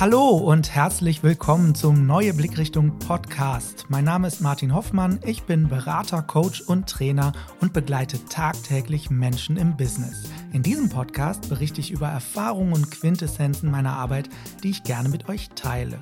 [0.00, 3.84] Hallo und herzlich willkommen zum Neue Blickrichtung Podcast.
[3.90, 9.58] Mein Name ist Martin Hoffmann, ich bin Berater, Coach und Trainer und begleite tagtäglich Menschen
[9.58, 10.30] im Business.
[10.54, 14.30] In diesem Podcast berichte ich über Erfahrungen und Quintessenzen meiner Arbeit,
[14.62, 15.98] die ich gerne mit euch teile.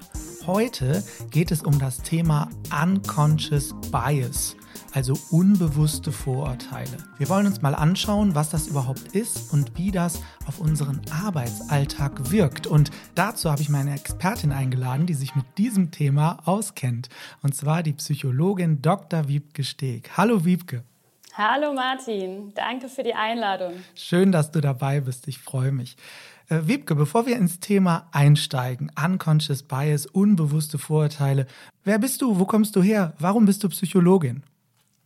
[0.47, 4.55] Heute geht es um das Thema Unconscious Bias
[4.95, 6.97] also unbewusste Vorurteile.
[7.19, 12.31] Wir wollen uns mal anschauen, was das überhaupt ist und wie das auf unseren Arbeitsalltag
[12.31, 12.67] wirkt.
[12.67, 17.09] Und dazu habe ich meine Expertin eingeladen, die sich mit diesem Thema auskennt.
[17.43, 19.29] Und zwar die Psychologin Dr.
[19.29, 20.17] Wiebke Steg.
[20.17, 20.85] Hallo Wiebke.
[21.35, 23.75] Hallo Martin, danke für die Einladung.
[23.95, 25.29] Schön, dass du dabei bist.
[25.29, 25.97] Ich freue mich.
[26.49, 31.47] Äh, Wiebke, bevor wir ins Thema einsteigen, Unconscious Bias, unbewusste Vorurteile,
[31.85, 32.41] wer bist du?
[32.41, 33.15] Wo kommst du her?
[33.19, 34.43] Warum bist du Psychologin?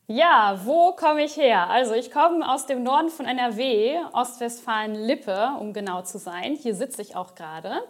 [0.09, 1.71] Ja, wo komme ich her?
[1.71, 6.55] Also ich komme aus dem Norden von NRW, Ostwestfalen-Lippe, um genau zu sein.
[6.55, 7.83] Hier sitze ich auch gerade.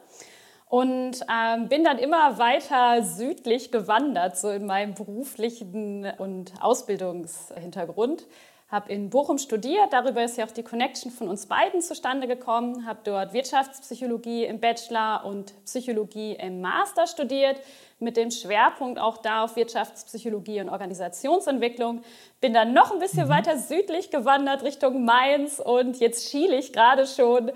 [0.69, 8.27] Und ähm, bin dann immer weiter südlich gewandert, so in meinem beruflichen und Ausbildungshintergrund.
[8.73, 12.87] Habe in Bochum studiert, darüber ist ja auch die Connection von uns beiden zustande gekommen.
[12.87, 17.61] Habe dort Wirtschaftspsychologie im Bachelor und Psychologie im Master studiert
[17.99, 22.01] mit dem Schwerpunkt auch da auf Wirtschaftspsychologie und Organisationsentwicklung.
[22.41, 23.33] Bin dann noch ein bisschen mhm.
[23.33, 27.53] weiter südlich gewandert Richtung Mainz und jetzt schiele ich gerade schon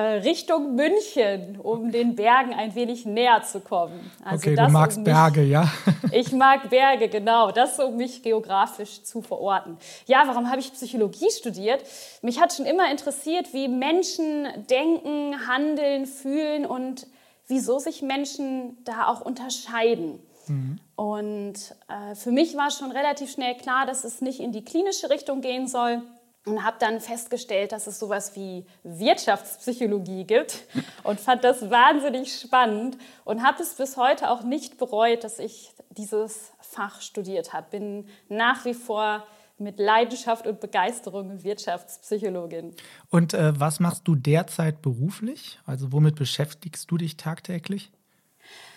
[0.00, 4.10] Richtung München, um den Bergen ein wenig näher zu kommen.
[4.24, 5.72] Also okay, du magst um mich, Berge, ja?
[6.12, 7.52] ich mag Berge, genau.
[7.52, 9.76] Das, um mich geografisch zu verorten.
[10.06, 11.84] Ja, warum habe ich Psychologie studiert?
[12.22, 17.06] Mich hat schon immer interessiert, wie Menschen denken, handeln, fühlen und
[17.46, 20.18] wieso sich Menschen da auch unterscheiden.
[20.48, 20.78] Mhm.
[20.96, 21.54] Und
[21.88, 25.40] äh, für mich war schon relativ schnell klar, dass es nicht in die klinische Richtung
[25.40, 26.02] gehen soll.
[26.46, 30.64] Und habe dann festgestellt, dass es sowas wie Wirtschaftspsychologie gibt
[31.02, 35.72] und fand das wahnsinnig spannend und habe es bis heute auch nicht bereut, dass ich
[35.90, 37.68] dieses Fach studiert habe.
[37.70, 39.26] Bin nach wie vor
[39.58, 42.74] mit Leidenschaft und Begeisterung Wirtschaftspsychologin.
[43.08, 45.60] Und äh, was machst du derzeit beruflich?
[45.64, 47.92] Also womit beschäftigst du dich tagtäglich?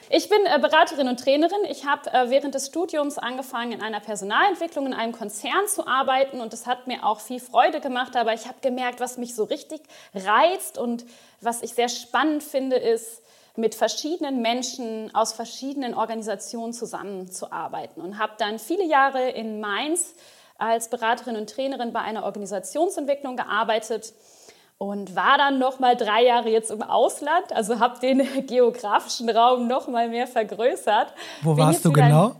[0.09, 1.65] Ich bin äh, Beraterin und Trainerin.
[1.69, 6.39] Ich habe äh, während des Studiums angefangen, in einer Personalentwicklung in einem Konzern zu arbeiten
[6.39, 8.15] und das hat mir auch viel Freude gemacht.
[8.15, 9.81] Aber ich habe gemerkt, was mich so richtig
[10.15, 11.05] reizt und
[11.41, 13.21] was ich sehr spannend finde, ist,
[13.57, 20.13] mit verschiedenen Menschen aus verschiedenen Organisationen zusammenzuarbeiten und habe dann viele Jahre in Mainz
[20.57, 24.13] als Beraterin und Trainerin bei einer Organisationsentwicklung gearbeitet
[24.77, 29.67] und war dann noch mal drei Jahre jetzt im Ausland, also habe den geografischen Raum
[29.67, 31.13] noch mal mehr vergrößert.
[31.41, 32.35] Wo Bin warst du genau?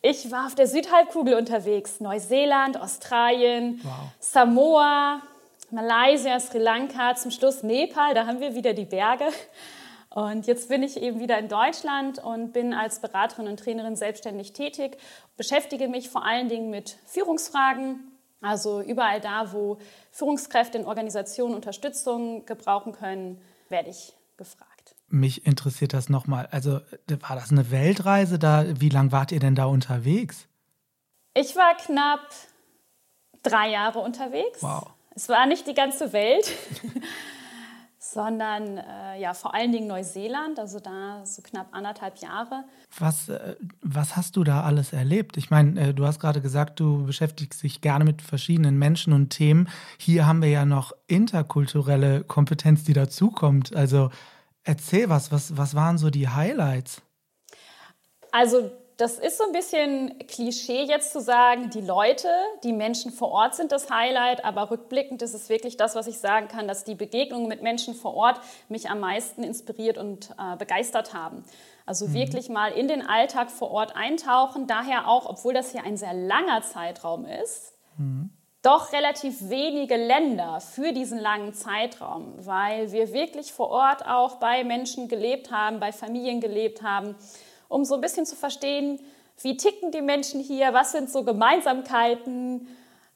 [0.00, 3.92] Ich war auf der Südhalbkugel unterwegs, Neuseeland, Australien, wow.
[4.20, 5.22] Samoa,
[5.70, 9.24] Malaysia, Sri Lanka, zum Schluss Nepal, da haben wir wieder die Berge.
[10.10, 14.52] Und jetzt bin ich eben wieder in Deutschland und bin als Beraterin und Trainerin selbstständig
[14.52, 14.98] tätig,
[15.36, 18.13] beschäftige mich vor allen Dingen mit Führungsfragen,
[18.44, 19.78] also überall da, wo
[20.10, 24.94] Führungskräfte in Organisationen Unterstützung gebrauchen können, werde ich gefragt.
[25.08, 26.48] Mich interessiert das nochmal.
[26.50, 26.80] Also
[27.20, 28.64] war das eine Weltreise da?
[28.80, 30.46] Wie lange wart ihr denn da unterwegs?
[31.34, 32.20] Ich war knapp
[33.42, 34.62] drei Jahre unterwegs.
[34.62, 34.90] Wow.
[35.14, 36.50] Es war nicht die ganze Welt.
[38.14, 42.64] Sondern äh, ja vor allen Dingen Neuseeland, also da so knapp anderthalb Jahre.
[42.98, 45.36] Was, äh, was hast du da alles erlebt?
[45.36, 49.30] Ich meine, äh, du hast gerade gesagt, du beschäftigst dich gerne mit verschiedenen Menschen und
[49.30, 49.68] Themen.
[49.98, 53.74] Hier haben wir ja noch interkulturelle Kompetenz, die dazukommt.
[53.74, 54.10] Also
[54.62, 57.02] erzähl was, was, was waren so die Highlights?
[58.30, 62.28] Also das ist so ein bisschen Klischee jetzt zu sagen, die Leute,
[62.62, 66.18] die Menschen vor Ort sind das Highlight, aber rückblickend ist es wirklich das, was ich
[66.18, 70.56] sagen kann, dass die Begegnungen mit Menschen vor Ort mich am meisten inspiriert und äh,
[70.56, 71.44] begeistert haben.
[71.86, 72.14] Also mhm.
[72.14, 76.14] wirklich mal in den Alltag vor Ort eintauchen, daher auch, obwohl das hier ein sehr
[76.14, 78.30] langer Zeitraum ist, mhm.
[78.62, 84.62] doch relativ wenige Länder für diesen langen Zeitraum, weil wir wirklich vor Ort auch bei
[84.62, 87.16] Menschen gelebt haben, bei Familien gelebt haben
[87.68, 89.00] um so ein bisschen zu verstehen,
[89.42, 92.68] wie ticken die Menschen hier, was sind so Gemeinsamkeiten,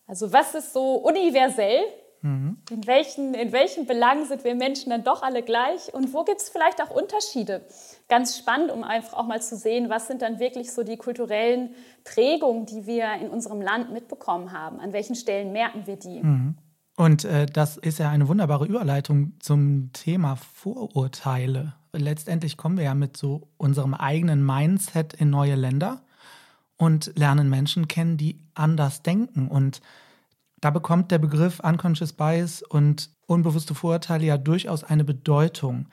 [0.06, 1.85] also was ist so universell,
[2.23, 2.59] mhm.
[2.71, 6.41] in, welchen, in welchen Belangen sind wir Menschen dann doch alle gleich und wo gibt
[6.41, 7.65] es vielleicht auch Unterschiede.
[8.09, 11.75] Ganz spannend, um einfach auch mal zu sehen, was sind dann wirklich so die kulturellen
[12.05, 16.23] Prägungen, die wir in unserem Land mitbekommen haben, an welchen Stellen merken wir die.
[16.23, 16.56] Mhm.
[16.99, 22.95] Und äh, das ist ja eine wunderbare Überleitung zum Thema Vorurteile letztendlich kommen wir ja
[22.95, 26.03] mit so unserem eigenen Mindset in neue Länder
[26.77, 29.49] und lernen Menschen kennen, die anders denken.
[29.49, 29.81] Und
[30.61, 35.89] da bekommt der Begriff Unconscious Bias und unbewusste Vorurteile ja durchaus eine Bedeutung.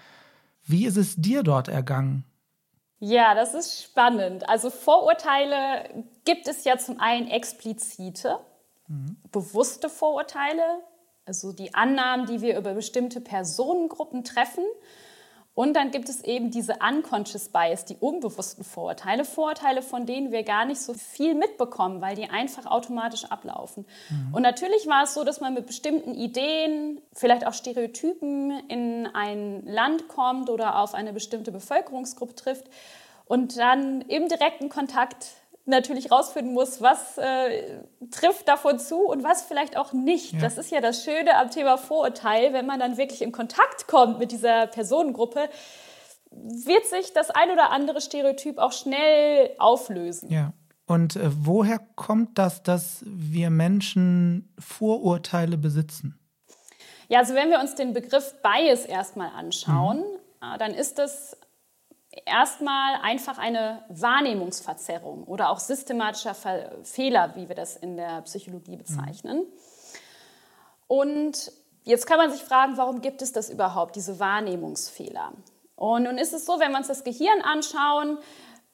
[0.64, 2.26] Wie ist es dir dort ergangen?
[3.00, 4.48] Ja, das ist spannend.
[4.50, 8.40] Also Vorurteile gibt es ja zum einen explizite,
[8.88, 9.18] mhm.
[9.32, 10.64] bewusste Vorurteile,
[11.26, 14.64] also die Annahmen, die wir über bestimmte Personengruppen treffen.
[15.56, 20.44] Und dann gibt es eben diese unconscious bias, die unbewussten Vorurteile, Vorurteile, von denen wir
[20.44, 23.86] gar nicht so viel mitbekommen, weil die einfach automatisch ablaufen.
[24.10, 24.34] Mhm.
[24.36, 29.66] Und natürlich war es so, dass man mit bestimmten Ideen, vielleicht auch Stereotypen in ein
[29.66, 32.66] Land kommt oder auf eine bestimmte Bevölkerungsgruppe trifft
[33.26, 35.28] und dann im direkten Kontakt
[35.66, 37.80] natürlich rausfinden muss, was äh,
[38.12, 40.34] trifft davon zu und was vielleicht auch nicht.
[40.34, 40.42] Ja.
[40.42, 44.20] Das ist ja das Schöne am Thema Vorurteil, wenn man dann wirklich in Kontakt kommt
[44.20, 45.50] mit dieser Personengruppe,
[46.32, 50.30] wird sich das ein oder andere Stereotyp auch schnell auflösen.
[50.30, 50.54] Ja.
[50.88, 56.20] Und äh, woher kommt das, dass wir Menschen Vorurteile besitzen?
[57.08, 60.54] Ja, also wenn wir uns den Begriff Bias erstmal anschauen, mhm.
[60.54, 61.38] äh, dann ist das
[62.26, 66.36] erstmal einfach eine Wahrnehmungsverzerrung oder auch systematischer
[66.84, 69.40] Fehler, wie wir das in der Psychologie bezeichnen.
[69.40, 69.46] Mhm.
[70.88, 71.52] Und
[71.84, 75.34] jetzt kann man sich fragen, warum gibt es das überhaupt, diese Wahrnehmungsfehler?
[75.76, 78.18] Und nun ist es so, wenn wir uns das Gehirn anschauen,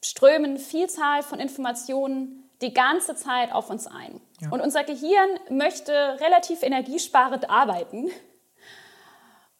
[0.02, 4.20] strömen Vielzahl von Informationen die ganze Zeit auf uns ein.
[4.40, 4.50] Ja.
[4.50, 8.10] Und unser Gehirn möchte relativ energiesparend arbeiten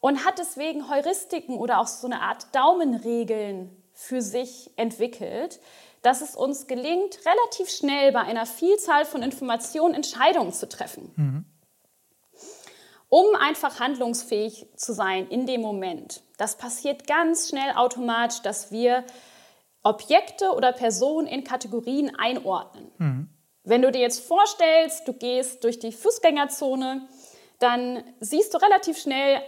[0.02, 5.60] und hat deswegen Heuristiken oder auch so eine Art Daumenregeln für sich entwickelt,
[6.02, 11.12] dass es uns gelingt, relativ schnell bei einer Vielzahl von Informationen Entscheidungen zu treffen.
[11.14, 11.44] Mhm.
[13.08, 16.24] Um einfach handlungsfähig zu sein in dem Moment.
[16.36, 19.04] Das passiert ganz schnell automatisch, dass wir
[19.84, 22.90] Objekte oder Personen in Kategorien einordnen.
[22.98, 23.28] Mhm.
[23.62, 27.06] Wenn du dir jetzt vorstellst, du gehst durch die Fußgängerzone,
[27.60, 29.40] dann siehst du relativ schnell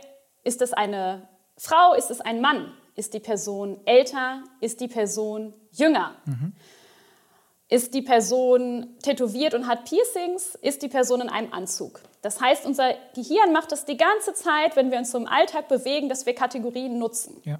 [0.44, 1.94] ist es eine Frau?
[1.94, 2.73] Ist es ein Mann?
[2.94, 4.44] Ist die Person älter?
[4.61, 6.14] Ist die Person jünger?
[6.26, 6.52] Mhm.
[7.69, 10.55] Ist die Person tätowiert und hat Piercings?
[10.56, 12.00] Ist die Person in einem Anzug?
[12.23, 15.69] Das heißt, unser Gehirn macht das die ganze Zeit, wenn wir uns so im Alltag
[15.69, 17.40] bewegen, dass wir Kategorien nutzen.
[17.44, 17.58] Ja.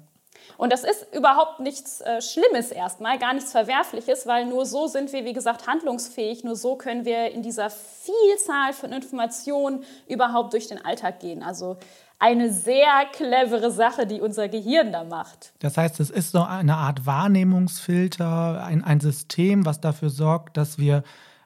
[0.57, 5.11] Und das ist überhaupt nichts äh, Schlimmes erstmal, gar nichts Verwerfliches, weil nur so sind
[5.11, 6.43] wir, wie gesagt, handlungsfähig.
[6.43, 11.43] Nur so können wir in dieser Vielzahl von Informationen überhaupt durch den Alltag gehen.
[11.43, 11.77] Also
[12.19, 15.53] eine sehr clevere Sache, die unser Gehirn da macht.
[15.59, 20.77] Das heißt, es ist so eine Art Wahrnehmungsfilter, ein, ein System, was dafür sorgt, dass
[20.77, 21.03] wir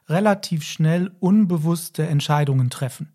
[0.08, 3.12] relativ schnell unbewusste Entscheidungen treffen.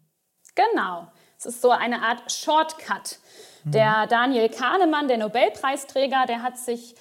[0.55, 1.07] Genau.
[1.37, 3.19] Es ist so eine Art Shortcut.
[3.65, 6.93] Der Daniel Kahnemann, der Nobelpreisträger, der hat sich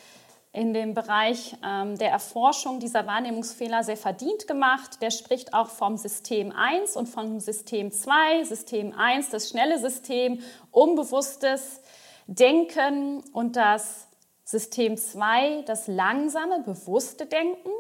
[0.55, 5.03] in dem Bereich ähm, der Erforschung dieser Wahrnehmungsfehler sehr verdient gemacht.
[5.03, 8.45] Der spricht auch vom System 1 und vom System 2.
[8.45, 10.41] System 1, das schnelle System,
[10.71, 11.81] unbewusstes
[12.29, 14.07] Denken und das
[14.45, 17.71] System 2, das langsame, bewusste Denken.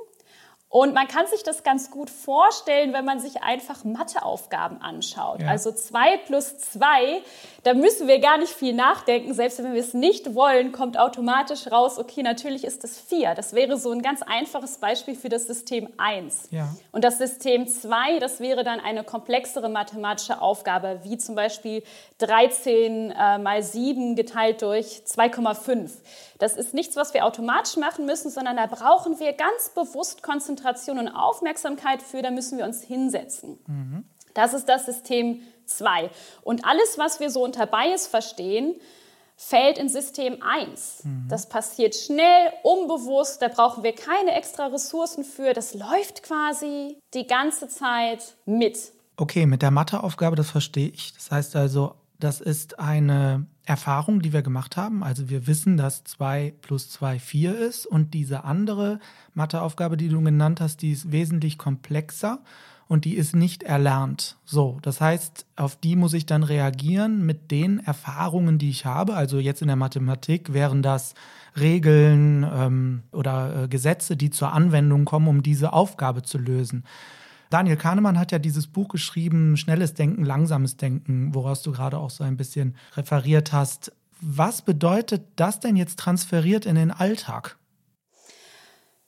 [0.74, 5.40] Und man kann sich das ganz gut vorstellen, wenn man sich einfach Matheaufgaben anschaut.
[5.40, 5.46] Ja.
[5.46, 7.22] Also 2 plus 2,
[7.62, 9.34] da müssen wir gar nicht viel nachdenken.
[9.34, 13.36] Selbst wenn wir es nicht wollen, kommt automatisch raus, okay, natürlich ist es 4.
[13.36, 16.48] Das wäre so ein ganz einfaches Beispiel für das System 1.
[16.50, 16.74] Ja.
[16.90, 21.84] Und das System 2, das wäre dann eine komplexere mathematische Aufgabe, wie zum Beispiel
[22.26, 25.90] 13 äh, mal 7 geteilt durch 2,5.
[26.38, 30.98] Das ist nichts, was wir automatisch machen müssen, sondern da brauchen wir ganz bewusst Konzentration
[30.98, 33.58] und Aufmerksamkeit für, da müssen wir uns hinsetzen.
[33.66, 34.04] Mhm.
[34.34, 36.10] Das ist das System 2.
[36.42, 38.74] Und alles, was wir so unter Bias verstehen,
[39.36, 41.04] fällt in System 1.
[41.04, 41.26] Mhm.
[41.28, 45.52] Das passiert schnell, unbewusst, da brauchen wir keine extra Ressourcen für.
[45.52, 48.92] Das läuft quasi die ganze Zeit mit.
[49.16, 51.12] Okay, mit der Matheaufgabe, das verstehe ich.
[51.14, 55.02] Das heißt also, das ist eine Erfahrung, die wir gemacht haben.
[55.02, 59.00] Also wir wissen, dass 2 plus 2 4 ist und diese andere
[59.34, 62.40] Matheaufgabe, die du genannt hast, die ist wesentlich komplexer
[62.86, 64.36] und die ist nicht erlernt.
[64.44, 69.14] So, das heißt, auf die muss ich dann reagieren mit den Erfahrungen, die ich habe.
[69.14, 71.14] Also jetzt in der Mathematik wären das
[71.58, 76.84] Regeln ähm, oder äh, Gesetze, die zur Anwendung kommen, um diese Aufgabe zu lösen.
[77.50, 82.10] Daniel Kahnemann hat ja dieses Buch geschrieben, Schnelles Denken, Langsames Denken, woraus du gerade auch
[82.10, 83.92] so ein bisschen referiert hast.
[84.20, 87.58] Was bedeutet das denn jetzt transferiert in den Alltag?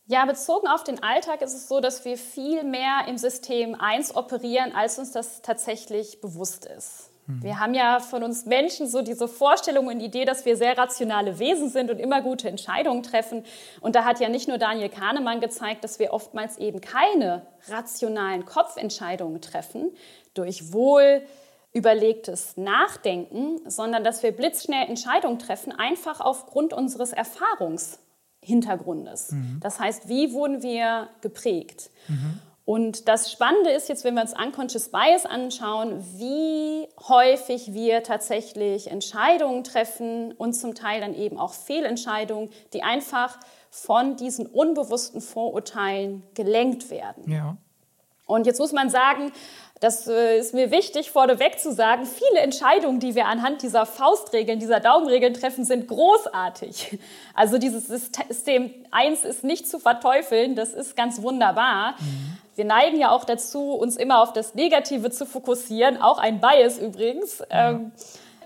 [0.09, 4.14] Ja, bezogen auf den Alltag ist es so, dass wir viel mehr im System 1
[4.14, 7.11] operieren, als uns das tatsächlich bewusst ist.
[7.26, 7.42] Mhm.
[7.42, 11.38] Wir haben ja von uns Menschen so diese Vorstellung und Idee, dass wir sehr rationale
[11.38, 13.45] Wesen sind und immer gute Entscheidungen treffen.
[13.80, 18.45] Und da hat ja nicht nur Daniel Kahnemann gezeigt, dass wir oftmals eben keine rationalen
[18.45, 19.90] Kopfentscheidungen treffen
[20.35, 21.23] durch wohl
[21.73, 29.33] überlegtes Nachdenken, sondern dass wir blitzschnell Entscheidungen treffen, einfach aufgrund unseres Erfahrungshintergrundes.
[29.33, 29.61] Mhm.
[29.61, 31.90] Das heißt, wie wurden wir geprägt?
[32.09, 32.40] Mhm.
[32.66, 38.90] Und das Spannende ist jetzt, wenn wir uns Unconscious Bias anschauen, wie häufig wir tatsächlich
[38.90, 43.38] Entscheidungen treffen und zum Teil dann eben auch Fehlentscheidungen, die einfach
[43.70, 47.30] von diesen unbewussten Vorurteilen gelenkt werden.
[47.30, 47.56] Ja.
[48.26, 49.30] Und jetzt muss man sagen,
[49.80, 54.59] das äh, ist mir wichtig, vorneweg zu sagen, viele Entscheidungen, die wir anhand dieser Faustregeln,
[54.59, 56.99] dieser Daumenregeln treffen, sind großartig.
[57.35, 61.92] Also dieses System 1 ist nicht zu verteufeln, das ist ganz wunderbar.
[61.99, 62.38] Mhm.
[62.54, 66.78] Wir neigen ja auch dazu, uns immer auf das Negative zu fokussieren, auch ein Bias
[66.78, 67.42] übrigens.
[67.50, 67.92] Ähm,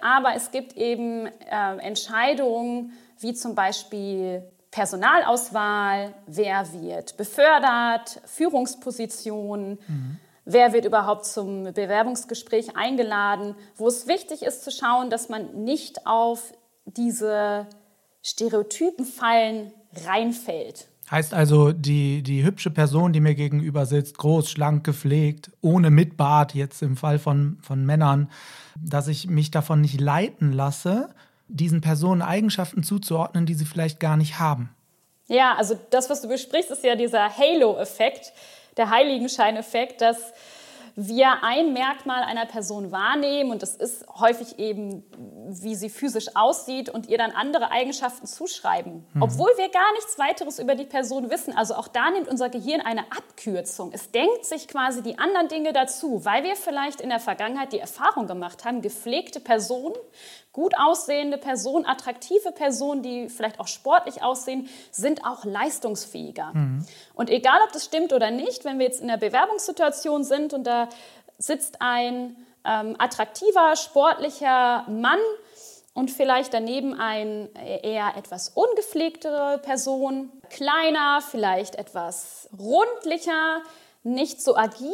[0.00, 9.78] aber es gibt eben äh, Entscheidungen, wie zum Beispiel Personalauswahl, wer wird befördert, Führungspositionen.
[9.86, 15.64] Mhm wer wird überhaupt zum Bewerbungsgespräch eingeladen, wo es wichtig ist zu schauen, dass man
[15.64, 16.52] nicht auf
[16.84, 17.66] diese
[18.22, 19.72] Stereotypenfallen
[20.06, 20.88] reinfällt.
[21.10, 26.54] Heißt also, die, die hübsche Person, die mir gegenüber sitzt, groß, schlank, gepflegt, ohne Mitbart,
[26.54, 28.30] jetzt im Fall von, von Männern,
[28.80, 31.08] dass ich mich davon nicht leiten lasse,
[31.48, 34.70] diesen Personen Eigenschaften zuzuordnen, die sie vielleicht gar nicht haben.
[35.26, 38.32] Ja, also das, was du besprichst, ist ja dieser Halo-Effekt
[38.76, 40.32] der Heiligenscheineffekt, dass
[40.96, 45.04] wir ein Merkmal einer Person wahrnehmen und das ist häufig eben,
[45.48, 49.22] wie sie physisch aussieht und ihr dann andere Eigenschaften zuschreiben, mhm.
[49.22, 51.56] obwohl wir gar nichts weiteres über die Person wissen.
[51.56, 53.92] Also auch da nimmt unser Gehirn eine Abkürzung.
[53.92, 57.80] Es denkt sich quasi die anderen Dinge dazu, weil wir vielleicht in der Vergangenheit die
[57.80, 59.96] Erfahrung gemacht haben, gepflegte Personen
[60.52, 66.52] gut aussehende Personen, attraktive Personen, die vielleicht auch sportlich aussehen, sind auch leistungsfähiger.
[66.52, 66.86] Mhm.
[67.14, 70.64] Und egal, ob das stimmt oder nicht, wenn wir jetzt in der Bewerbungssituation sind und
[70.64, 70.88] da
[71.38, 75.20] sitzt ein ähm, attraktiver, sportlicher Mann
[75.94, 77.48] und vielleicht daneben eine
[77.82, 83.62] eher etwas ungepflegtere Person, kleiner, vielleicht etwas rundlicher,
[84.02, 84.88] nicht so agil,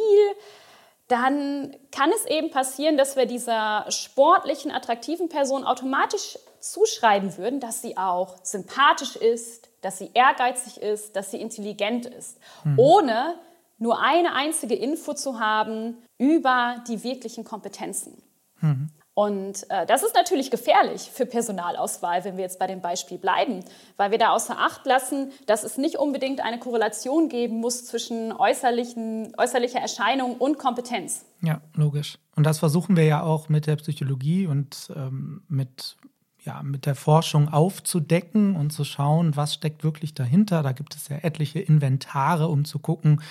[1.07, 7.81] dann kann es eben passieren, dass wir dieser sportlichen, attraktiven Person automatisch zuschreiben würden, dass
[7.81, 12.77] sie auch sympathisch ist, dass sie ehrgeizig ist, dass sie intelligent ist, mhm.
[12.77, 13.35] ohne
[13.77, 18.21] nur eine einzige Info zu haben über die wirklichen Kompetenzen.
[18.59, 18.89] Mhm.
[19.17, 23.63] Und äh, das ist natürlich gefährlich für Personalauswahl, wenn wir jetzt bei dem Beispiel bleiben,
[23.95, 28.31] weil wir da außer Acht lassen, dass es nicht unbedingt eine Korrelation geben muss zwischen
[28.31, 31.25] äußerlichen, äußerlicher Erscheinung und Kompetenz.
[31.41, 32.19] Ja, logisch.
[32.35, 35.97] Und das versuchen wir ja auch mit der Psychologie und ähm, mit,
[36.45, 40.61] ja, mit der Forschung aufzudecken und zu schauen, was steckt wirklich dahinter.
[40.61, 43.23] Da gibt es ja etliche Inventare, um zu gucken,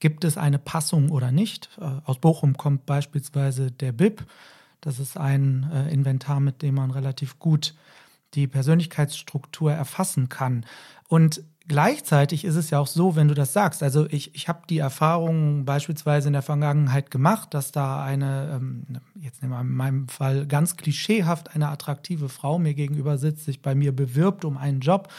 [0.00, 1.70] gibt es eine Passung oder nicht.
[1.80, 4.26] Äh, aus Bochum kommt beispielsweise der BIP
[4.80, 7.74] das ist ein äh, Inventar, mit dem man relativ gut
[8.34, 10.64] die Persönlichkeitsstruktur erfassen kann.
[11.08, 14.62] Und gleichzeitig ist es ja auch so, wenn du das sagst, also ich, ich habe
[14.68, 18.84] die Erfahrung beispielsweise in der Vergangenheit gemacht, dass da eine, ähm,
[19.20, 23.62] jetzt nehmen wir in meinem Fall ganz klischeehaft eine attraktive Frau mir gegenüber sitzt, sich
[23.62, 25.12] bei mir bewirbt um einen Job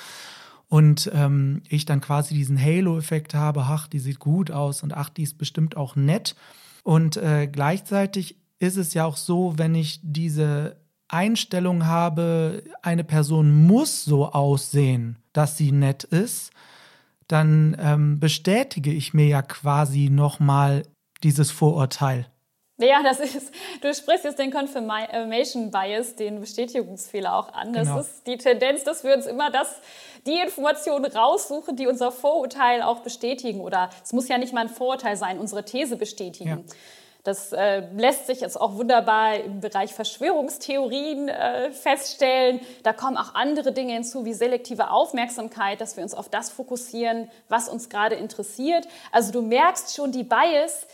[0.67, 5.09] und ähm, ich dann quasi diesen Halo-Effekt habe, ach, die sieht gut aus und ach,
[5.09, 6.35] die ist bestimmt auch nett.
[6.83, 10.77] Und äh, gleichzeitig ist es ja auch so, wenn ich diese
[11.07, 16.51] Einstellung habe, eine Person muss so aussehen, dass sie nett ist,
[17.27, 20.83] dann ähm, bestätige ich mir ja quasi nochmal
[21.23, 22.27] dieses Vorurteil.
[22.77, 23.51] Ja, das ist,
[23.81, 27.73] du sprichst jetzt den Confirmation Bias, den Bestätigungsfehler auch an.
[27.73, 27.99] Das genau.
[27.99, 29.81] ist die Tendenz, dass wir uns immer das,
[30.25, 33.61] die Informationen raussuchen, die unser Vorurteil auch bestätigen.
[33.61, 36.49] Oder es muss ja nicht mal ein Vorurteil sein, unsere These bestätigen.
[36.49, 36.75] Ja.
[37.23, 42.61] Das äh, lässt sich jetzt auch wunderbar im Bereich Verschwörungstheorien äh, feststellen.
[42.81, 47.29] Da kommen auch andere Dinge hinzu, wie selektive Aufmerksamkeit, dass wir uns auf das fokussieren,
[47.47, 48.87] was uns gerade interessiert.
[49.11, 50.87] Also du merkst schon die Bias,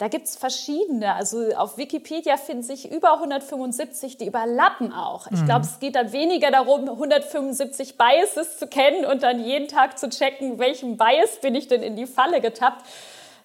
[0.00, 1.14] da gibt es verschiedene.
[1.14, 5.26] Also auf Wikipedia finden sich über 175, die überlappen auch.
[5.30, 5.72] Ich glaube, mhm.
[5.72, 10.58] es geht dann weniger darum, 175 Biases zu kennen und dann jeden Tag zu checken,
[10.58, 12.86] welchem Bias bin ich denn in die Falle getappt,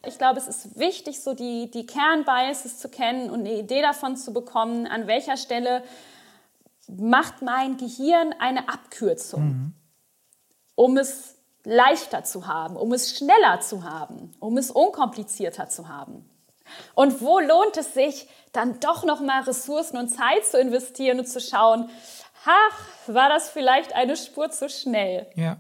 [0.08, 4.18] ich glaube, es ist wichtig, so die, die Kernbiases zu kennen und eine Idee davon
[4.18, 5.84] zu bekommen, an welcher Stelle
[6.88, 9.74] macht mein Gehirn eine Abkürzung, mhm.
[10.76, 16.30] um es leichter zu haben, um es schneller zu haben, um es unkomplizierter zu haben.
[16.94, 21.28] Und wo lohnt es sich, dann doch noch mal Ressourcen und Zeit zu investieren und
[21.28, 21.90] zu schauen,
[22.46, 25.28] ach, war das vielleicht eine Spur zu schnell?
[25.36, 25.58] Ja.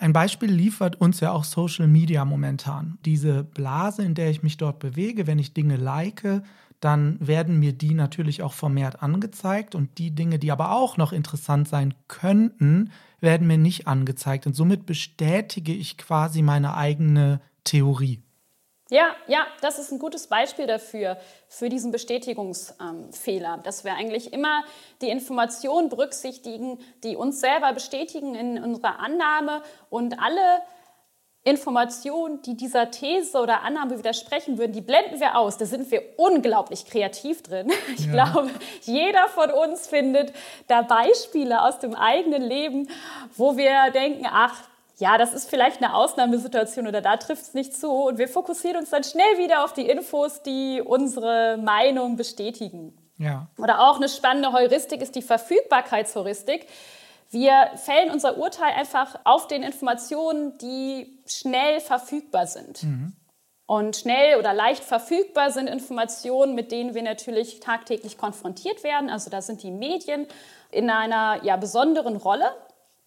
[0.00, 2.98] Ein Beispiel liefert uns ja auch Social Media momentan.
[3.04, 6.42] Diese Blase, in der ich mich dort bewege, wenn ich Dinge like,
[6.80, 11.12] dann werden mir die natürlich auch vermehrt angezeigt und die Dinge, die aber auch noch
[11.12, 12.90] interessant sein könnten,
[13.20, 14.46] werden mir nicht angezeigt.
[14.46, 18.22] Und somit bestätige ich quasi meine eigene Theorie.
[18.90, 24.32] Ja, ja, das ist ein gutes Beispiel dafür, für diesen Bestätigungsfehler, ähm, dass wir eigentlich
[24.32, 24.64] immer
[25.02, 30.62] die Informationen berücksichtigen, die uns selber bestätigen in unserer Annahme und alle
[31.44, 35.56] Informationen, die dieser These oder Annahme widersprechen würden, die blenden wir aus.
[35.56, 37.70] Da sind wir unglaublich kreativ drin.
[37.96, 38.12] Ich ja.
[38.12, 38.50] glaube,
[38.82, 40.32] jeder von uns findet
[40.66, 42.88] da Beispiele aus dem eigenen Leben,
[43.36, 44.62] wo wir denken, ach,
[44.98, 47.90] ja, das ist vielleicht eine Ausnahmesituation oder da trifft es nicht zu.
[47.90, 52.96] Und wir fokussieren uns dann schnell wieder auf die Infos, die unsere Meinung bestätigen.
[53.16, 53.48] Ja.
[53.58, 56.66] Oder auch eine spannende Heuristik ist die Verfügbarkeitsheuristik.
[57.30, 62.82] Wir fällen unser Urteil einfach auf den Informationen, die schnell verfügbar sind.
[62.82, 63.12] Mhm.
[63.66, 69.10] Und schnell oder leicht verfügbar sind Informationen, mit denen wir natürlich tagtäglich konfrontiert werden.
[69.10, 70.26] Also da sind die Medien
[70.70, 72.50] in einer ja, besonderen Rolle.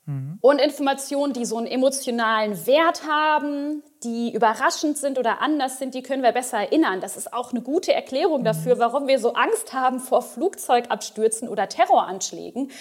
[0.06, 0.38] Mhm.
[0.42, 6.02] Und Informationen, die so einen emotionalen Wert haben, die überraschend sind oder anders sind, die
[6.02, 7.02] können wir besser erinnern.
[7.02, 8.80] Das ist auch eine gute Erklärung dafür, mhm.
[8.80, 12.72] warum wir so Angst haben vor Flugzeugabstürzen oder Terroranschlägen,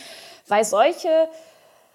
[0.49, 1.29] weil solche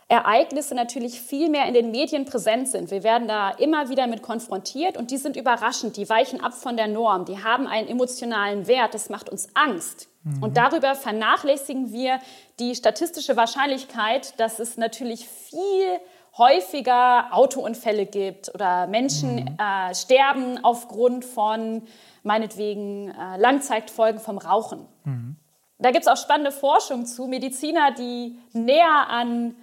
[0.08, 2.92] Ereignisse natürlich viel mehr in den Medien präsent sind.
[2.92, 6.78] Wir werden da immer wieder mit konfrontiert und die sind überraschend, die weichen ab von
[6.78, 10.08] der Norm, die haben einen emotionalen Wert, das macht uns Angst.
[10.26, 10.44] Mhm.
[10.44, 12.20] Und darüber vernachlässigen wir
[12.60, 16.00] die statistische Wahrscheinlichkeit, dass es natürlich viel
[16.38, 19.58] häufiger Autounfälle gibt oder Menschen mhm.
[19.58, 21.84] äh, sterben aufgrund von
[22.24, 24.86] meinetwegen äh, Langzeitfolgen vom Rauchen.
[25.06, 25.38] Mhm.
[25.78, 27.28] Da gibt es auch spannende Forschung zu.
[27.28, 29.56] Mediziner, die näher an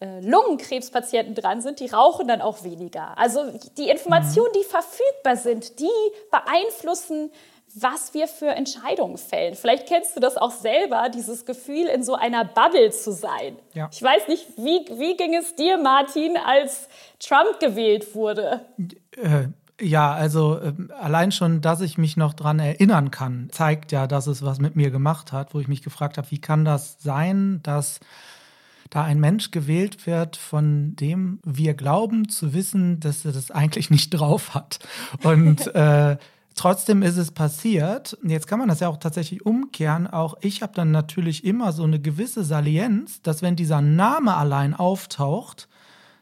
[0.00, 3.16] äh, Lungenkrebspatienten dran sind, die rauchen dann auch weniger.
[3.16, 5.88] Also die Informationen, die verfügbar sind, die
[6.30, 7.30] beeinflussen,
[7.74, 9.54] was wir für Entscheidungen fällen.
[9.54, 13.56] Vielleicht kennst du das auch selber, dieses Gefühl, in so einer Bubble zu sein.
[13.74, 13.88] Ja.
[13.92, 16.88] Ich weiß nicht, wie, wie ging es dir, Martin, als
[17.20, 18.60] Trump gewählt wurde?
[19.16, 19.48] Äh,
[19.80, 24.26] ja, also äh, allein schon, dass ich mich noch dran erinnern kann, zeigt ja, dass
[24.26, 27.60] es was mit mir gemacht hat, wo ich mich gefragt habe, wie kann das sein,
[27.62, 28.00] dass
[28.90, 33.90] da ein Mensch gewählt wird, von dem wir glauben zu wissen, dass er das eigentlich
[33.90, 34.78] nicht drauf hat.
[35.22, 36.16] Und äh,
[36.58, 38.18] trotzdem ist es passiert.
[38.22, 40.06] Jetzt kann man das ja auch tatsächlich umkehren.
[40.06, 44.74] Auch ich habe dann natürlich immer so eine gewisse Salienz, dass wenn dieser Name allein
[44.74, 45.68] auftaucht,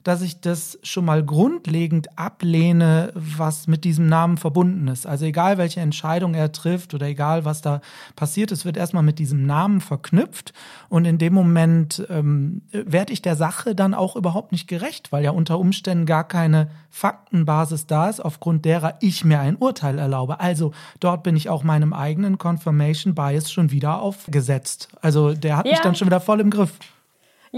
[0.06, 5.04] dass ich das schon mal grundlegend ablehne, was mit diesem Namen verbunden ist.
[5.04, 7.80] Also egal, welche Entscheidung er trifft oder egal, was da
[8.14, 10.52] passiert, es wird erstmal mit diesem Namen verknüpft
[10.88, 15.24] und in dem Moment ähm, werde ich der Sache dann auch überhaupt nicht gerecht, weil
[15.24, 20.38] ja unter Umständen gar keine Faktenbasis da ist, aufgrund derer ich mir ein Urteil erlaube.
[20.38, 24.88] Also dort bin ich auch meinem eigenen Confirmation Bias schon wieder aufgesetzt.
[25.00, 25.72] Also der hat ja.
[25.72, 26.78] mich dann schon wieder voll im Griff.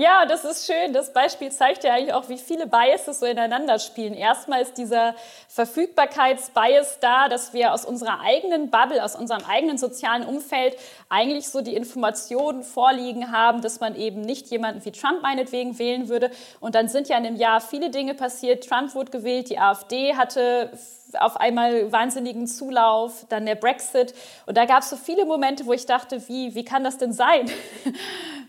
[0.00, 0.92] Ja, das ist schön.
[0.92, 4.14] Das Beispiel zeigt ja eigentlich auch, wie viele Biases so ineinander spielen.
[4.14, 5.16] Erstmal ist dieser
[5.48, 10.76] Verfügbarkeitsbias da, dass wir aus unserer eigenen Bubble, aus unserem eigenen sozialen Umfeld
[11.08, 16.08] eigentlich so die Informationen vorliegen haben, dass man eben nicht jemanden wie Trump meinetwegen wählen
[16.08, 16.30] würde.
[16.60, 18.68] Und dann sind ja in dem Jahr viele Dinge passiert.
[18.68, 20.70] Trump wurde gewählt, die AfD hatte
[21.18, 24.14] auf einmal wahnsinnigen Zulauf, dann der Brexit.
[24.46, 27.12] Und da gab es so viele Momente, wo ich dachte, wie, wie kann das denn
[27.12, 27.50] sein?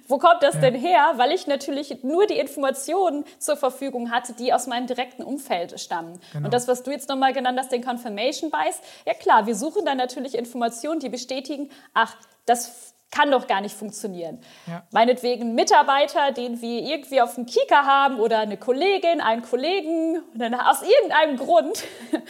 [0.09, 0.61] Wo kommt das ja.
[0.61, 1.13] denn her?
[1.17, 6.19] Weil ich natürlich nur die Informationen zur Verfügung hatte, die aus meinem direkten Umfeld stammen.
[6.33, 6.45] Genau.
[6.45, 9.85] Und das, was du jetzt nochmal genannt hast, den Confirmation Bias, ja klar, wir suchen
[9.85, 12.15] dann natürlich Informationen, die bestätigen, ach,
[12.47, 14.39] das kann doch gar nicht funktionieren.
[14.65, 14.83] Ja.
[14.91, 20.23] Meinetwegen ein Mitarbeiter, den wir irgendwie auf dem Kieker haben oder eine Kollegin, einen Kollegen,
[20.39, 21.83] aus irgendeinem Grund.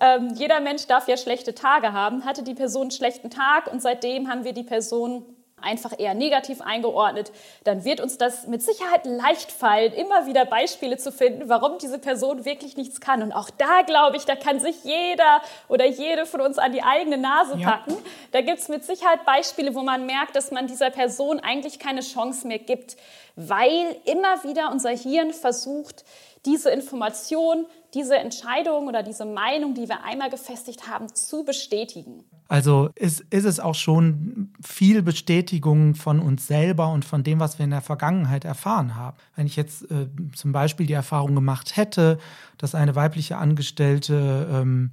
[0.00, 2.24] ähm, jeder Mensch darf ja schlechte Tage haben.
[2.24, 5.24] Hatte die Person einen schlechten Tag und seitdem haben wir die Person
[5.64, 7.32] einfach eher negativ eingeordnet,
[7.64, 11.98] dann wird uns das mit Sicherheit leicht fallen, immer wieder Beispiele zu finden, warum diese
[11.98, 13.22] Person wirklich nichts kann.
[13.22, 16.82] Und auch da glaube ich, da kann sich jeder oder jede von uns an die
[16.82, 17.92] eigene Nase packen.
[17.92, 18.10] Ja.
[18.32, 22.00] Da gibt es mit Sicherheit Beispiele, wo man merkt, dass man dieser Person eigentlich keine
[22.00, 22.96] Chance mehr gibt,
[23.36, 26.04] weil immer wieder unser Hirn versucht,
[26.46, 32.24] diese Information, diese Entscheidung oder diese Meinung, die wir einmal gefestigt haben, zu bestätigen.
[32.48, 37.58] Also ist, ist es auch schon viel Bestätigung von uns selber und von dem, was
[37.58, 39.16] wir in der Vergangenheit erfahren haben.
[39.34, 42.18] Wenn ich jetzt äh, zum Beispiel die Erfahrung gemacht hätte,
[42.58, 44.90] dass eine weibliche Angestellte ähm,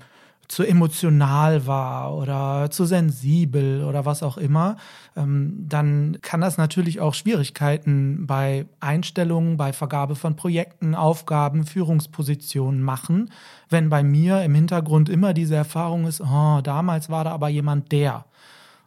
[0.51, 4.75] zu emotional war oder zu sensibel oder was auch immer,
[5.15, 12.83] ähm, dann kann das natürlich auch Schwierigkeiten bei Einstellungen, bei Vergabe von Projekten, Aufgaben, Führungspositionen
[12.83, 13.31] machen,
[13.69, 17.93] wenn bei mir im Hintergrund immer diese Erfahrung ist, oh, damals war da aber jemand
[17.93, 18.25] der.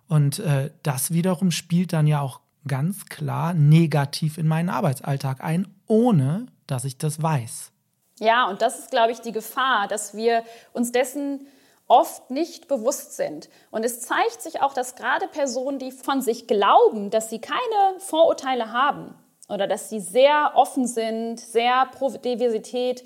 [0.06, 5.66] Und äh, das wiederum spielt dann ja auch ganz klar negativ in meinen Arbeitsalltag ein,
[5.86, 7.73] ohne dass ich das weiß.
[8.20, 11.46] Ja, und das ist, glaube ich, die Gefahr, dass wir uns dessen
[11.86, 13.48] oft nicht bewusst sind.
[13.70, 17.98] Und es zeigt sich auch, dass gerade Personen, die von sich glauben, dass sie keine
[17.98, 19.14] Vorurteile haben
[19.48, 23.04] oder dass sie sehr offen sind, sehr pro Diversität,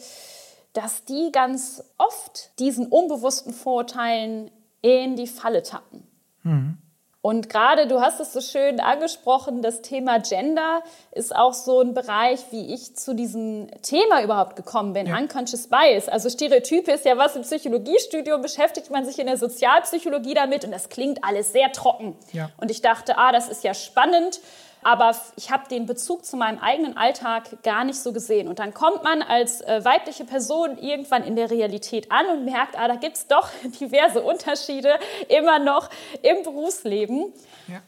[0.73, 6.07] dass die ganz oft diesen unbewussten Vorurteilen in die Falle tappen.
[6.43, 6.79] Mhm.
[7.21, 11.93] Und gerade, du hast es so schön angesprochen, das Thema Gender ist auch so ein
[11.93, 15.07] Bereich, wie ich zu diesem Thema überhaupt gekommen bin.
[15.09, 15.19] Ja.
[15.19, 16.09] Unconscious Bias.
[16.09, 20.71] Also Stereotype ist ja was im Psychologiestudium, beschäftigt man sich in der Sozialpsychologie damit und
[20.71, 22.17] das klingt alles sehr trocken.
[22.33, 22.51] Ja.
[22.57, 24.41] Und ich dachte, ah, das ist ja spannend
[24.83, 28.49] aber ich habe den Bezug zu meinem eigenen Alltag gar nicht so gesehen.
[28.49, 32.79] Und dann kommt man als äh, weibliche Person irgendwann in der Realität an und merkt,
[32.79, 33.49] ah, da gibt es doch
[33.81, 35.91] diverse Unterschiede immer noch
[36.23, 37.33] im Berufsleben.
[37.67, 37.81] Ja.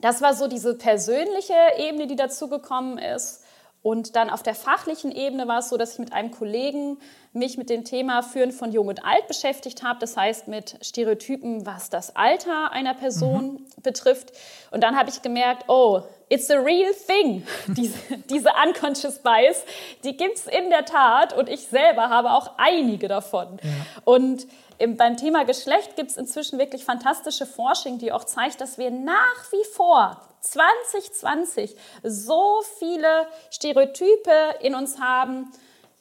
[0.00, 3.43] Das war so diese persönliche Ebene, die dazugekommen ist.
[3.84, 6.96] Und dann auf der fachlichen Ebene war es so, dass ich mit einem Kollegen
[7.34, 9.98] mich mit dem Thema Führen von Jung und Alt beschäftigt habe.
[10.00, 13.82] Das heißt mit Stereotypen, was das Alter einer Person mhm.
[13.82, 14.32] betrifft.
[14.70, 17.46] Und dann habe ich gemerkt, oh, it's a real thing.
[17.76, 17.98] diese,
[18.30, 19.62] diese unconscious bias,
[20.02, 21.36] die gibt es in der Tat.
[21.36, 23.58] Und ich selber habe auch einige davon.
[23.62, 23.70] Ja.
[24.06, 24.46] Und
[24.78, 28.90] im, beim Thema Geschlecht gibt es inzwischen wirklich fantastische Forschung, die auch zeigt, dass wir
[28.90, 35.50] nach wie vor 2020 so viele Stereotype in uns haben,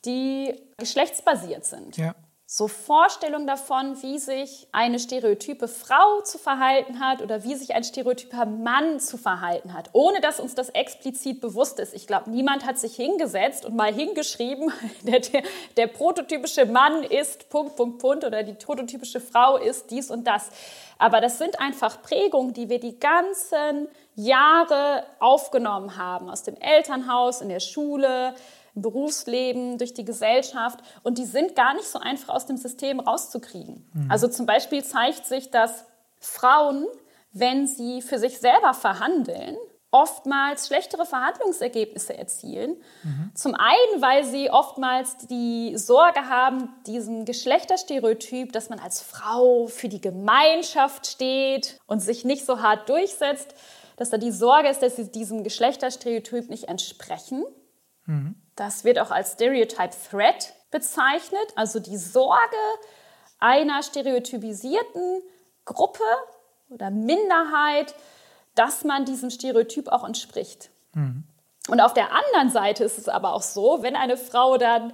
[0.06, 1.98] die geschlechtsbasiert sind.
[1.98, 2.14] Ja
[2.56, 7.84] so Vorstellungen davon, wie sich eine stereotype Frau zu verhalten hat oder wie sich ein
[7.84, 11.96] stereotyper Mann zu verhalten hat, ohne dass uns das explizit bewusst ist.
[11.96, 15.42] Ich glaube, niemand hat sich hingesetzt und mal hingeschrieben, der, der,
[15.78, 20.50] der prototypische Mann ist Punkt, Punkt, Punkt oder die prototypische Frau ist dies und das.
[21.00, 27.42] Aber das sind einfach Prägungen, die wir die ganzen Jahre aufgenommen haben, aus dem Elternhaus,
[27.42, 28.36] in der Schule,
[28.76, 30.80] Berufsleben, durch die Gesellschaft.
[31.04, 33.86] Und die sind gar nicht so einfach aus dem System rauszukriegen.
[33.94, 34.12] Mhm.
[34.12, 35.86] Also zum Beispiel zeigt sich, dass
[36.20, 36.86] Frauen,
[37.32, 39.58] wenn sie für sich selber verhandeln,
[39.94, 42.78] oftmals schlechtere Verhandlungsergebnisse erzielen.
[43.04, 43.32] Mhm.
[43.36, 49.90] Zum einen, weil sie oftmals die Sorge haben, diesen Geschlechterstereotyp, dass man als Frau für
[49.90, 53.54] die Gemeinschaft steht und sich nicht so hart durchsetzt,
[53.96, 57.46] dass da die Sorge ist, dass sie diesem Geschlechterstereotyp nicht entsprechen.
[58.06, 58.36] Mhm.
[58.56, 62.58] Das wird auch als Stereotype Threat bezeichnet, also die Sorge
[63.40, 65.22] einer stereotypisierten
[65.66, 66.04] Gruppe
[66.70, 67.94] oder Minderheit,
[68.56, 70.70] dass man diesem Stereotyp auch entspricht.
[70.94, 71.24] Mhm.
[71.70, 74.94] Und auf der anderen Seite ist es aber auch so, wenn eine Frau dann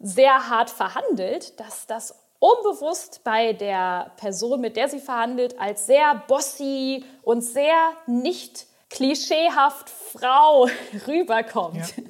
[0.00, 6.22] sehr hart verhandelt, dass das unbewusst bei der Person, mit der sie verhandelt, als sehr
[6.28, 10.68] bossy und sehr nicht klischeehaft Frau
[11.06, 11.96] rüberkommt.
[11.96, 12.04] Ja.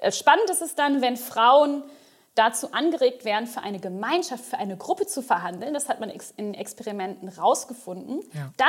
[0.00, 1.84] Äh, spannend ist es dann, wenn Frauen
[2.34, 5.74] dazu angeregt werden, für eine Gemeinschaft, für eine Gruppe zu verhandeln.
[5.74, 8.20] Das hat man in Experimenten rausgefunden.
[8.32, 8.52] Ja.
[8.56, 8.68] Dann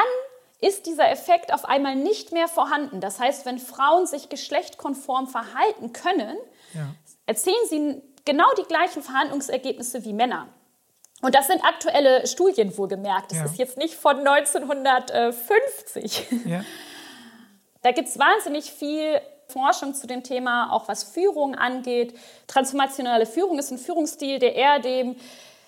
[0.60, 3.02] ist dieser Effekt auf einmal nicht mehr vorhanden.
[3.02, 6.38] Das heißt, wenn Frauen sich geschlechtkonform verhalten können,
[6.74, 6.94] ja.
[7.26, 10.50] erzielen sie genau die gleichen Verhandlungsergebnisse wie Männer.
[11.22, 13.32] Und das sind aktuelle Studien wohlgemerkt.
[13.32, 13.46] Das ja.
[13.46, 16.28] ist jetzt nicht von 1950.
[16.46, 16.64] Ja.
[17.84, 19.20] Da gibt es wahnsinnig viel
[19.52, 22.18] Forschung zu dem Thema, auch was Führung angeht.
[22.48, 25.16] Transformationale Führung ist ein Führungsstil, der eher dem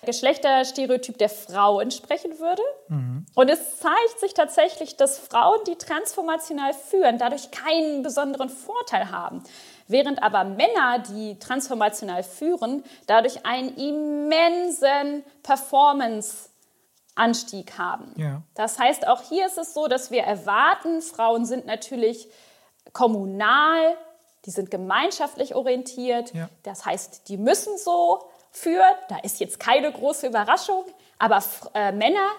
[0.04, 2.62] Geschlechterstereotyp der Frau entsprechen würde.
[2.88, 3.26] Mhm.
[3.34, 9.42] Und es zeigt sich tatsächlich, dass Frauen, die transformational führen, dadurch keinen besonderen Vorteil haben.
[9.86, 16.48] Während aber Männer, die transformational führen, dadurch einen immensen Performance
[17.16, 18.12] Anstieg haben.
[18.16, 18.42] Ja.
[18.54, 22.28] Das heißt, auch hier ist es so, dass wir erwarten, Frauen sind natürlich
[22.92, 23.96] kommunal,
[24.44, 26.34] die sind gemeinschaftlich orientiert.
[26.34, 26.48] Ja.
[26.62, 28.94] Das heißt, die müssen so führen.
[29.08, 30.84] Da ist jetzt keine große Überraschung.
[31.18, 31.42] Aber
[31.74, 32.30] äh, Männer,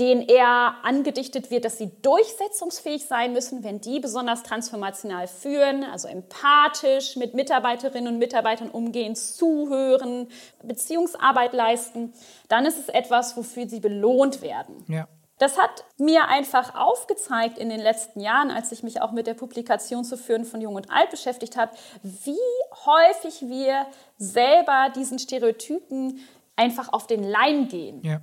[0.00, 6.08] denen eher angedichtet wird, dass sie durchsetzungsfähig sein müssen, wenn die besonders transformational führen, also
[6.08, 10.28] empathisch mit Mitarbeiterinnen und Mitarbeitern umgehen, zuhören,
[10.62, 12.12] Beziehungsarbeit leisten,
[12.48, 14.84] dann ist es etwas, wofür sie belohnt werden.
[14.88, 15.06] Ja.
[15.42, 19.34] Das hat mir einfach aufgezeigt in den letzten Jahren, als ich mich auch mit der
[19.34, 21.72] Publikation zu führen von Jung und Alt beschäftigt habe,
[22.04, 22.38] wie
[22.86, 23.86] häufig wir
[24.18, 26.20] selber diesen Stereotypen
[26.54, 28.02] einfach auf den Leim gehen.
[28.04, 28.20] Ja.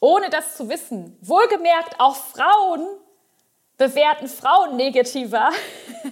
[0.00, 1.16] Ohne das zu wissen.
[1.20, 2.84] Wohlgemerkt, auch Frauen
[3.76, 5.50] bewerten Frauen negativer,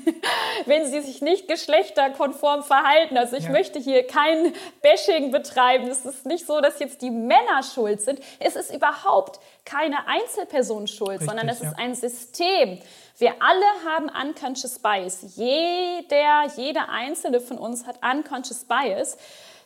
[0.67, 3.17] wenn sie sich nicht geschlechterkonform verhalten.
[3.17, 3.51] Also ich ja.
[3.51, 5.87] möchte hier kein Bashing betreiben.
[5.89, 8.21] Es ist nicht so, dass jetzt die Männer schuld sind.
[8.41, 11.69] Es ist überhaupt keine Einzelperson schuld, Richtig, sondern es ja.
[11.69, 12.81] ist ein System.
[13.19, 15.37] Wir alle haben unconscious bias.
[15.37, 19.17] Jeder, jeder einzelne von uns hat unconscious bias.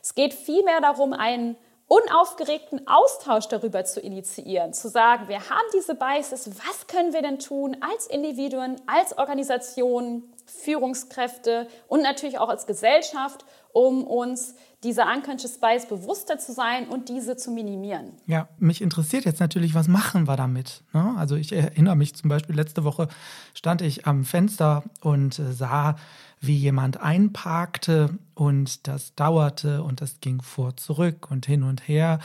[0.03, 1.57] Es geht vielmehr darum, einen
[1.87, 7.39] unaufgeregten Austausch darüber zu initiieren, zu sagen, wir haben diese Biases, was können wir denn
[7.39, 15.57] tun als Individuen, als Organisation, Führungskräfte und natürlich auch als Gesellschaft, um uns dieser Unconscious
[15.57, 18.13] Bias bewusster zu sein und diese zu minimieren.
[18.27, 20.83] Ja, mich interessiert jetzt natürlich, was machen wir damit?
[20.93, 21.15] Ne?
[21.17, 23.07] Also ich erinnere mich zum Beispiel, letzte Woche
[23.53, 25.95] stand ich am Fenster und äh, sah,
[26.39, 32.19] wie jemand einparkte und das dauerte und das ging vor zurück und hin und her.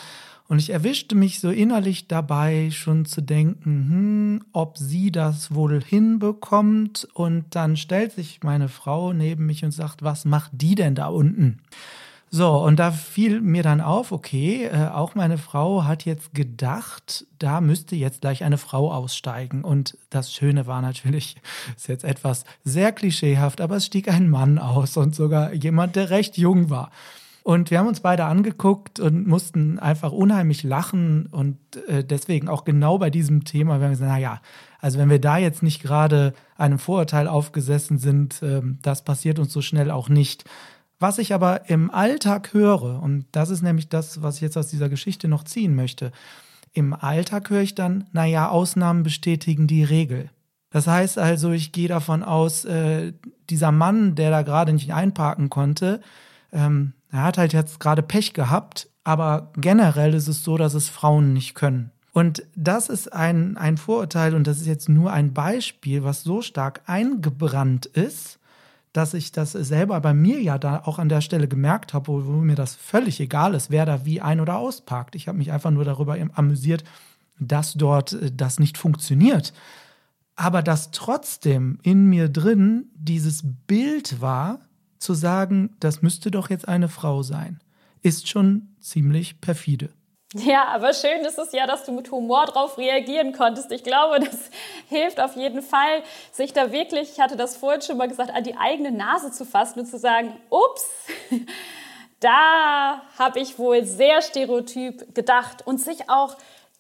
[0.49, 5.83] Und ich erwischte mich so innerlich dabei, schon zu denken, hm, ob sie das wohl
[5.83, 7.09] hinbekommt.
[7.15, 11.07] Und dann stellt sich meine Frau neben mich und sagt, was macht die denn da
[11.07, 11.61] unten?
[12.35, 17.27] So, und da fiel mir dann auf, okay, äh, auch meine Frau hat jetzt gedacht,
[17.39, 19.63] da müsste jetzt gleich eine Frau aussteigen.
[19.65, 21.37] Und das Schöne war natürlich,
[21.77, 26.09] ist jetzt etwas sehr klischeehaft, aber es stieg ein Mann aus und sogar jemand, der
[26.09, 26.91] recht jung war.
[27.43, 32.65] Und wir haben uns beide angeguckt und mussten einfach unheimlich lachen und äh, deswegen auch
[32.65, 34.41] genau bei diesem Thema, wir haben gesagt, naja,
[34.79, 39.53] also wenn wir da jetzt nicht gerade einem Vorurteil aufgesessen sind, äh, das passiert uns
[39.53, 40.45] so schnell auch nicht.
[41.03, 44.69] Was ich aber im Alltag höre, und das ist nämlich das, was ich jetzt aus
[44.69, 46.13] dieser Geschichte noch ziehen möchte,
[46.75, 50.31] im Alltag höre ich dann, naja, Ausnahmen bestätigen die Regel.
[50.71, 53.15] Das heißt also, ich gehe davon aus, äh,
[53.51, 56.01] dieser Mann, der da gerade nicht einparken konnte,
[56.53, 60.89] ähm, er hat halt jetzt gerade Pech gehabt, aber generell ist es so, dass es
[60.89, 61.91] Frauen nicht können.
[62.13, 66.43] Und das ist ein, ein Vorurteil und das ist jetzt nur ein Beispiel, was so
[66.43, 68.39] stark eingebrannt ist,
[68.93, 72.27] dass ich das selber bei mir ja da auch an der Stelle gemerkt habe, wo,
[72.27, 75.15] wo mir das völlig egal ist, wer da wie ein- oder ausparkt.
[75.15, 76.85] Ich habe mich einfach nur darüber amüsiert,
[77.39, 79.53] dass dort äh, das nicht funktioniert.
[80.37, 84.61] Aber dass trotzdem in mir drin dieses Bild war,
[84.99, 87.61] zu sagen, das müsste doch jetzt eine Frau sein,
[88.03, 89.91] ist schon ziemlich perfide.
[90.35, 93.71] Ja, aber schön ist es ja, dass du mit Humor darauf reagieren konntest.
[93.71, 94.39] Ich glaube, das
[94.89, 98.45] hilft auf jeden Fall, sich da wirklich, ich hatte das vorhin schon mal gesagt, an
[98.45, 100.87] die eigene Nase zu fassen und zu sagen, ups,
[102.21, 106.37] da habe ich wohl sehr stereotyp gedacht und sich auch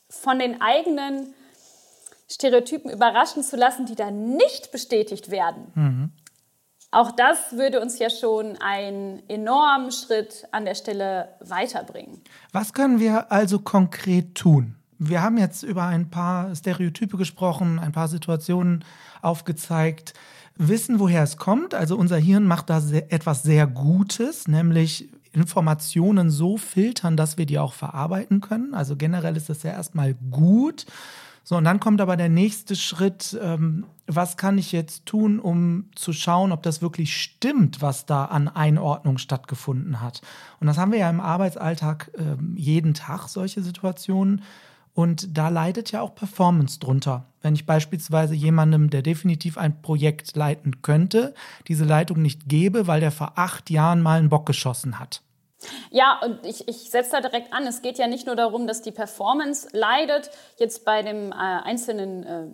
[0.08, 1.34] von den eigenen
[2.30, 5.72] Stereotypen überraschen zu lassen, die da nicht bestätigt werden.
[5.74, 6.12] Mhm.
[6.94, 12.20] Auch das würde uns ja schon einen enormen Schritt an der Stelle weiterbringen.
[12.52, 14.76] Was können wir also konkret tun?
[14.98, 18.84] Wir haben jetzt über ein paar Stereotype gesprochen, ein paar Situationen
[19.22, 20.12] aufgezeigt,
[20.56, 21.74] wissen, woher es kommt.
[21.74, 27.58] Also unser Hirn macht da etwas sehr Gutes, nämlich Informationen so filtern, dass wir die
[27.58, 28.74] auch verarbeiten können.
[28.74, 30.84] Also generell ist das ja erstmal gut.
[31.44, 35.86] So, und dann kommt aber der nächste Schritt, ähm, was kann ich jetzt tun, um
[35.94, 40.22] zu schauen, ob das wirklich stimmt, was da an Einordnung stattgefunden hat.
[40.60, 44.42] Und das haben wir ja im Arbeitsalltag äh, jeden Tag, solche Situationen.
[44.94, 47.26] Und da leidet ja auch Performance drunter.
[47.40, 51.34] Wenn ich beispielsweise jemandem, der definitiv ein Projekt leiten könnte,
[51.66, 55.22] diese Leitung nicht gebe, weil der vor acht Jahren mal einen Bock geschossen hat.
[55.90, 58.82] Ja, und ich, ich setze da direkt an, es geht ja nicht nur darum, dass
[58.82, 62.46] die Performance leidet, jetzt bei dem äh, einzelnen äh,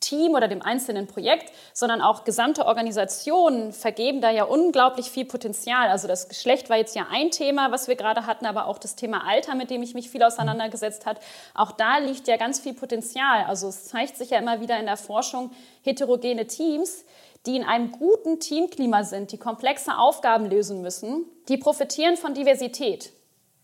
[0.00, 5.88] Team oder dem einzelnen Projekt, sondern auch gesamte Organisationen vergeben da ja unglaublich viel Potenzial.
[5.88, 8.94] Also das Geschlecht war jetzt ja ein Thema, was wir gerade hatten, aber auch das
[8.94, 11.18] Thema Alter, mit dem ich mich viel auseinandergesetzt habe.
[11.54, 13.44] Auch da liegt ja ganz viel Potenzial.
[13.46, 15.50] Also es zeigt sich ja immer wieder in der Forschung
[15.82, 17.04] heterogene Teams,
[17.46, 23.12] die in einem guten Teamklima sind, die komplexe Aufgaben lösen müssen, die profitieren von Diversität.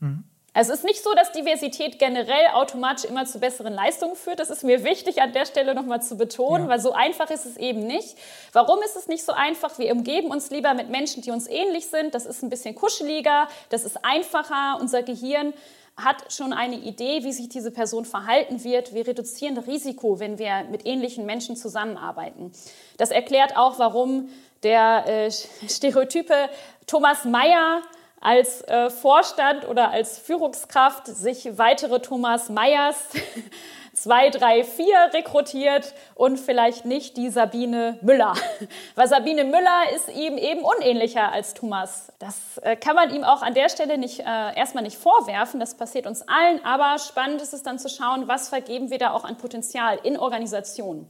[0.01, 0.25] Mhm.
[0.55, 4.39] Es ist nicht so, dass Diversität generell automatisch immer zu besseren Leistungen führt.
[4.39, 6.69] Das ist mir wichtig an der Stelle nochmal zu betonen, ja.
[6.69, 8.19] weil so einfach ist es eben nicht.
[8.53, 9.79] Warum ist es nicht so einfach?
[9.79, 12.15] Wir umgeben uns lieber mit Menschen, die uns ähnlich sind.
[12.15, 14.77] Das ist ein bisschen kuscheliger, das ist einfacher.
[14.79, 15.55] Unser Gehirn
[15.97, 18.95] hat schon eine Idee, wie sich diese Person verhalten wird.
[18.95, 22.53] Wir reduzieren Risiko, wenn wir mit ähnlichen Menschen zusammenarbeiten.
[22.97, 24.29] Das erklärt auch, warum
[24.63, 25.31] der äh,
[25.69, 26.49] Stereotype
[26.87, 27.83] Thomas Mayer
[28.21, 33.09] als äh, Vorstand oder als Führungskraft sich weitere Thomas Meyers
[34.03, 38.35] zwei, drei, vier rekrutiert und vielleicht nicht die Sabine Müller.
[38.97, 42.13] Weil Sabine Müller ist ihm eben unähnlicher als Thomas.
[42.19, 45.61] Das äh, kann man ihm auch an der Stelle nicht, äh, erstmal nicht vorwerfen.
[45.61, 46.65] Das passiert uns allen.
[46.65, 50.19] Aber spannend ist es dann zu schauen, was vergeben wir da auch an Potenzial in
[50.19, 51.07] Organisationen.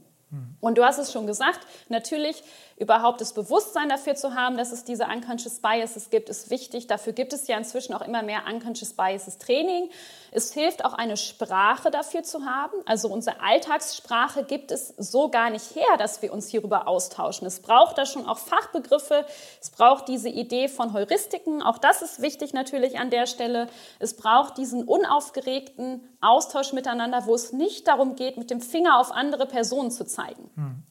[0.61, 2.43] Und du hast es schon gesagt, natürlich
[2.77, 6.87] überhaupt das Bewusstsein dafür zu haben, dass es diese unconscious biases gibt, ist wichtig.
[6.87, 9.89] Dafür gibt es ja inzwischen auch immer mehr unconscious biases Training.
[10.31, 12.73] Es hilft auch eine Sprache dafür zu haben.
[12.85, 17.45] Also unsere Alltagssprache gibt es so gar nicht her, dass wir uns hierüber austauschen.
[17.45, 19.25] Es braucht da schon auch Fachbegriffe.
[19.61, 21.61] Es braucht diese Idee von Heuristiken.
[21.61, 23.67] Auch das ist wichtig natürlich an der Stelle.
[23.99, 29.11] Es braucht diesen unaufgeregten Austausch miteinander, wo es nicht darum geht, mit dem Finger auf
[29.11, 30.49] andere Personen zu zeigen.
[30.55, 30.83] Hm.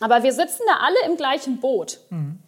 [0.00, 2.00] Aber wir sitzen da alle im gleichen Boot.
[2.10, 2.38] Mhm.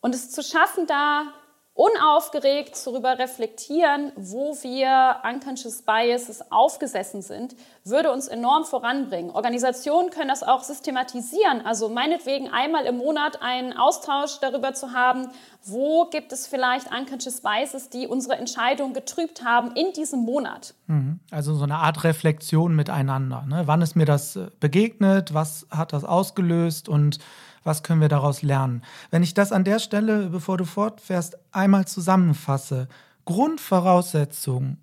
[0.00, 1.32] Und es zu schaffen, da
[1.76, 9.30] unaufgeregt darüber reflektieren, wo wir unconscious biases aufgesessen sind, würde uns enorm voranbringen.
[9.30, 15.28] Organisationen können das auch systematisieren, also meinetwegen einmal im Monat einen Austausch darüber zu haben,
[15.64, 20.74] wo gibt es vielleicht unconscious biases, die unsere Entscheidung getrübt haben in diesem Monat.
[20.86, 21.20] Mhm.
[21.30, 23.44] Also so eine Art Reflexion miteinander.
[23.46, 23.64] Ne?
[23.66, 25.34] Wann ist mir das äh, begegnet?
[25.34, 26.88] Was hat das ausgelöst?
[26.88, 27.18] Und
[27.66, 28.82] was können wir daraus lernen?
[29.10, 32.88] Wenn ich das an der Stelle, bevor du fortfährst, einmal zusammenfasse,
[33.24, 34.78] Grundvoraussetzung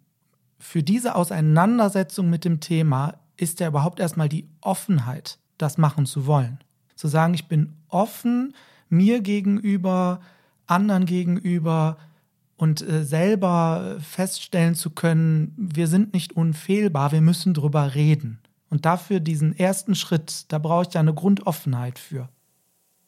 [0.59, 6.25] für diese Auseinandersetzung mit dem Thema ist ja überhaupt erstmal die Offenheit, das machen zu
[6.27, 6.59] wollen.
[6.95, 8.53] Zu sagen, ich bin offen
[8.89, 10.19] mir gegenüber,
[10.67, 11.97] anderen gegenüber
[12.55, 18.39] und äh, selber feststellen zu können, wir sind nicht unfehlbar, wir müssen drüber reden.
[18.69, 22.29] Und dafür diesen ersten Schritt, da brauche ich ja eine Grundoffenheit für.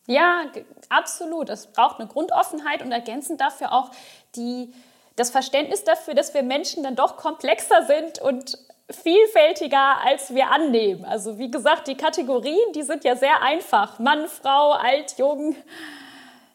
[0.07, 0.43] Ja,
[0.89, 1.49] absolut.
[1.49, 3.91] Es braucht eine Grundoffenheit und ergänzend dafür auch
[4.35, 4.73] die,
[5.15, 8.57] das Verständnis dafür, dass wir Menschen dann doch komplexer sind und
[8.89, 11.05] vielfältiger, als wir annehmen.
[11.05, 13.97] Also wie gesagt, die Kategorien, die sind ja sehr einfach.
[13.99, 15.55] Mann, Frau, alt, jung.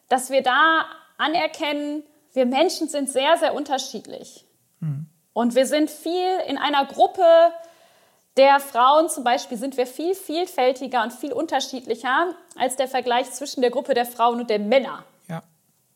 [0.09, 0.85] Dass wir da
[1.19, 4.47] anerkennen, wir Menschen sind sehr, sehr unterschiedlich.
[4.81, 5.07] Hm.
[5.33, 7.25] Und wir sind viel in einer Gruppe
[8.41, 13.61] der Frauen zum Beispiel sind wir viel vielfältiger und viel unterschiedlicher als der Vergleich zwischen
[13.61, 15.05] der Gruppe der Frauen und der Männer.
[15.29, 15.43] Ja.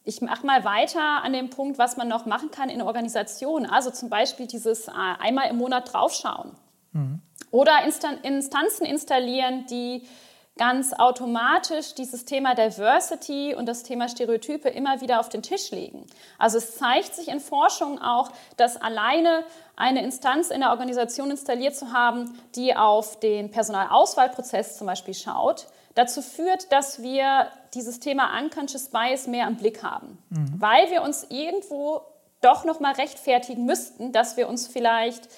[0.05, 3.65] Ich mache mal weiter an dem Punkt, was man noch machen kann in Organisationen.
[3.65, 6.51] Also zum Beispiel dieses äh, einmal im Monat draufschauen.
[6.93, 7.23] Mhm.
[7.51, 10.07] Oder Instanzen installieren, die
[10.57, 16.07] ganz automatisch dieses Thema Diversity und das Thema Stereotype immer wieder auf den Tisch legen.
[16.39, 21.75] Also es zeigt sich in Forschung auch, dass alleine eine Instanz in der Organisation installiert
[21.75, 28.39] zu haben, die auf den Personalauswahlprozess zum Beispiel schaut, dazu führt, dass wir dieses Thema
[28.39, 30.55] Unconscious Bias mehr im Blick haben, mhm.
[30.59, 32.03] weil wir uns irgendwo
[32.41, 35.29] doch noch mal rechtfertigen müssten, dass wir uns vielleicht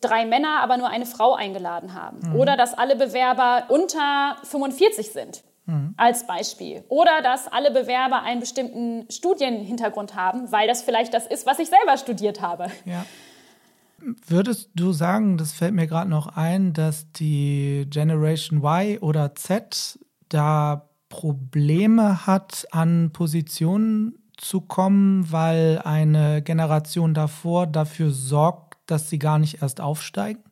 [0.00, 2.18] drei Männer, aber nur eine Frau eingeladen haben.
[2.20, 2.36] Mhm.
[2.36, 5.94] Oder dass alle Bewerber unter 45 sind, mhm.
[5.96, 6.84] als Beispiel.
[6.88, 11.68] Oder dass alle Bewerber einen bestimmten Studienhintergrund haben, weil das vielleicht das ist, was ich
[11.68, 12.66] selber studiert habe.
[12.84, 13.04] Ja.
[14.26, 19.98] Würdest du sagen, das fällt mir gerade noch ein, dass die Generation Y oder Z
[20.28, 29.18] da Probleme hat, an Positionen zu kommen, weil eine Generation davor dafür sorgt, dass sie
[29.18, 30.42] gar nicht erst aufsteigen?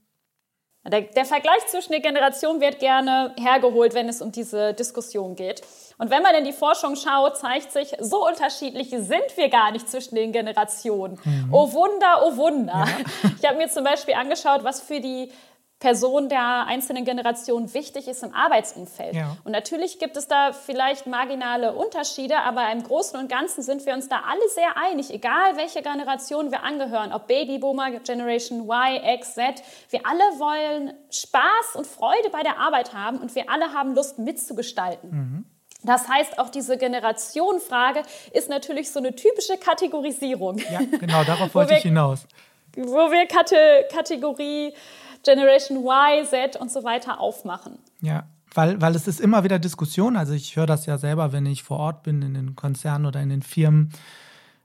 [0.84, 5.62] Der, der, Vergleich zwischen den Generationen wird gerne hergeholt, wenn es um diese Diskussion geht.
[5.98, 9.88] Und wenn man in die Forschung schaut, zeigt sich, so unterschiedlich sind wir gar nicht
[9.90, 11.18] zwischen den Generationen.
[11.24, 11.48] Mhm.
[11.52, 12.84] Oh Wunder, oh Wunder.
[12.86, 13.30] Ja.
[13.38, 15.32] Ich habe mir zum Beispiel angeschaut, was für die
[15.78, 19.14] Person der einzelnen Generation wichtig ist im Arbeitsumfeld.
[19.14, 19.36] Ja.
[19.44, 23.92] Und natürlich gibt es da vielleicht marginale Unterschiede, aber im Großen und Ganzen sind wir
[23.92, 29.34] uns da alle sehr einig, egal welche Generation wir angehören, ob Babyboomer, Generation Y, X,
[29.34, 29.62] Z.
[29.90, 34.18] Wir alle wollen Spaß und Freude bei der Arbeit haben und wir alle haben Lust
[34.18, 35.10] mitzugestalten.
[35.10, 35.44] Mhm.
[35.82, 40.58] Das heißt, auch diese Generationenfrage ist natürlich so eine typische Kategorisierung.
[40.70, 42.26] Ja, genau, darauf wollte wir, ich hinaus.
[42.76, 44.74] Wo wir Kate, Kategorie
[45.26, 47.78] Generation Y, Z und so weiter aufmachen.
[48.00, 50.16] Ja, weil, weil es ist immer wieder Diskussion.
[50.16, 53.20] Also ich höre das ja selber, wenn ich vor Ort bin in den Konzernen oder
[53.20, 53.90] in den Firmen,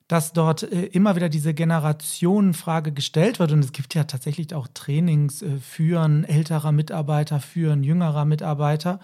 [0.08, 3.52] dass dort äh, immer wieder diese Generationenfrage gestellt wird.
[3.52, 9.00] Und es gibt ja tatsächlich auch Trainings äh, für älterer Mitarbeiter, für jüngerer Mitarbeiter.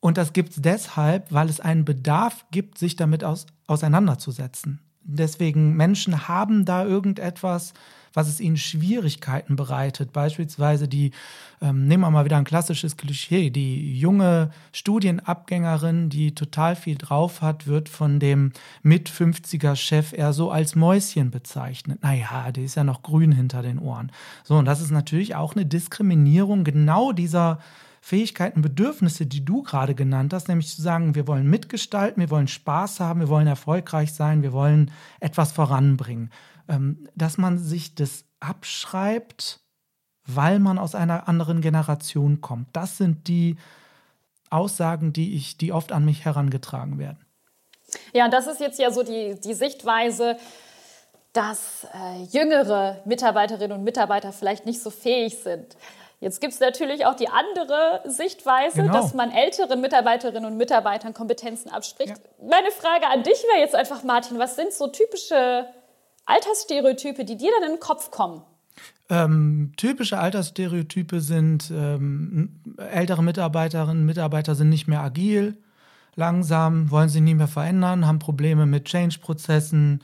[0.00, 4.80] Und das gibt es deshalb, weil es einen Bedarf gibt, sich damit aus, auseinanderzusetzen.
[5.02, 7.74] Deswegen Menschen haben da irgendetwas,
[8.16, 10.12] was es ihnen Schwierigkeiten bereitet.
[10.12, 11.12] Beispielsweise die,
[11.60, 17.42] ähm, nehmen wir mal wieder ein klassisches Klischee, die junge Studienabgängerin, die total viel drauf
[17.42, 18.52] hat, wird von dem
[18.82, 22.02] mit 50er Chef eher so als Mäuschen bezeichnet.
[22.02, 24.10] Naja, die ist ja noch grün hinter den Ohren.
[24.44, 27.58] So, und das ist natürlich auch eine Diskriminierung genau dieser
[28.06, 32.46] Fähigkeiten, Bedürfnisse, die du gerade genannt hast, nämlich zu sagen, wir wollen mitgestalten, wir wollen
[32.46, 36.30] Spaß haben, wir wollen erfolgreich sein, wir wollen etwas voranbringen.
[36.68, 39.60] Ähm, dass man sich das abschreibt,
[40.26, 42.68] weil man aus einer anderen Generation kommt.
[42.72, 43.56] Das sind die
[44.50, 47.24] Aussagen, die ich, die oft an mich herangetragen werden.
[48.12, 50.36] Ja, und das ist jetzt ja so die, die Sichtweise,
[51.32, 55.76] dass äh, jüngere Mitarbeiterinnen und Mitarbeiter vielleicht nicht so fähig sind.
[56.18, 58.92] Jetzt gibt es natürlich auch die andere Sichtweise, genau.
[58.92, 62.16] dass man älteren Mitarbeiterinnen und Mitarbeitern Kompetenzen abspricht.
[62.16, 62.46] Ja.
[62.48, 65.66] Meine Frage an dich wäre jetzt einfach, Martin, was sind so typische
[66.26, 68.42] Altersstereotype, die dir dann in den Kopf kommen?
[69.08, 75.56] Ähm, typische Altersstereotype sind, ähm, ältere Mitarbeiterinnen und Mitarbeiter sind nicht mehr agil,
[76.16, 80.02] langsam, wollen sich nicht mehr verändern, haben Probleme mit Change-Prozessen,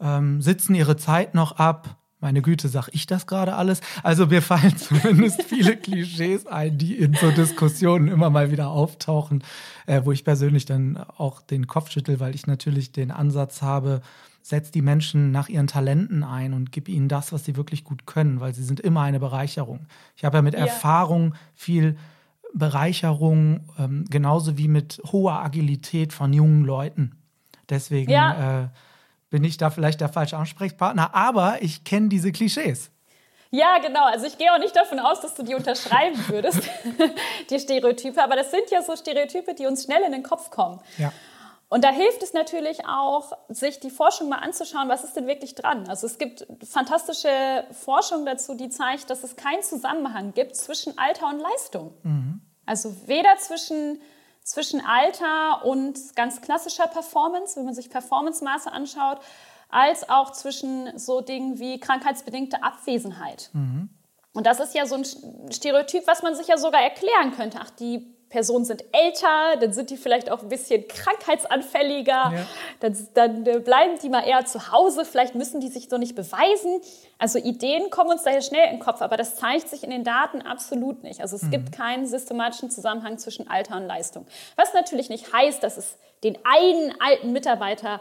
[0.00, 3.80] ähm, sitzen ihre Zeit noch ab, meine Güte, sag ich das gerade alles?
[4.02, 9.42] Also mir fallen zumindest viele Klischees ein, die in so Diskussionen immer mal wieder auftauchen,
[9.86, 14.02] äh, wo ich persönlich dann auch den Kopf schüttel, weil ich natürlich den Ansatz habe,
[14.42, 18.06] setz die Menschen nach ihren Talenten ein und gib ihnen das, was sie wirklich gut
[18.06, 19.86] können, weil sie sind immer eine Bereicherung.
[20.16, 20.60] Ich habe ja mit ja.
[20.60, 21.96] Erfahrung viel
[22.52, 27.12] Bereicherung, ähm, genauso wie mit hoher Agilität von jungen Leuten.
[27.70, 28.64] Deswegen ja.
[28.64, 28.68] äh,
[29.30, 32.90] bin ich da vielleicht der falsche Ansprechpartner, aber ich kenne diese Klischees.
[33.50, 34.06] Ja, genau.
[34.06, 36.62] Also ich gehe auch nicht davon aus, dass du die unterschreiben würdest,
[37.50, 38.22] die Stereotype.
[38.22, 40.80] Aber das sind ja so Stereotype, die uns schnell in den Kopf kommen.
[40.96, 41.12] Ja.
[41.72, 45.54] Und da hilft es natürlich auch, sich die Forschung mal anzuschauen, was ist denn wirklich
[45.54, 45.88] dran.
[45.88, 51.28] Also es gibt fantastische Forschung dazu, die zeigt, dass es keinen Zusammenhang gibt zwischen Alter
[51.28, 51.94] und Leistung.
[52.02, 52.42] Mhm.
[52.66, 54.02] Also weder zwischen
[54.44, 59.20] zwischen Alter und ganz klassischer Performance, wenn man sich Performance-Maße anschaut,
[59.70, 63.48] als auch zwischen so Dingen wie krankheitsbedingte Abwesenheit.
[63.54, 63.88] Mhm.
[64.34, 65.04] Und das ist ja so ein
[65.50, 67.60] Stereotyp, was man sich ja sogar erklären könnte.
[67.62, 72.46] Ach, die Personen sind älter, dann sind die vielleicht auch ein bisschen krankheitsanfälliger, ja.
[72.80, 76.80] dann, dann, bleiben die mal eher zu Hause, vielleicht müssen die sich so nicht beweisen.
[77.18, 80.02] Also Ideen kommen uns daher schnell in den Kopf, aber das zeigt sich in den
[80.02, 81.20] Daten absolut nicht.
[81.20, 81.50] Also es mhm.
[81.50, 84.26] gibt keinen systematischen Zusammenhang zwischen Alter und Leistung.
[84.56, 88.00] Was natürlich nicht heißt, dass es den einen alten Mitarbeiter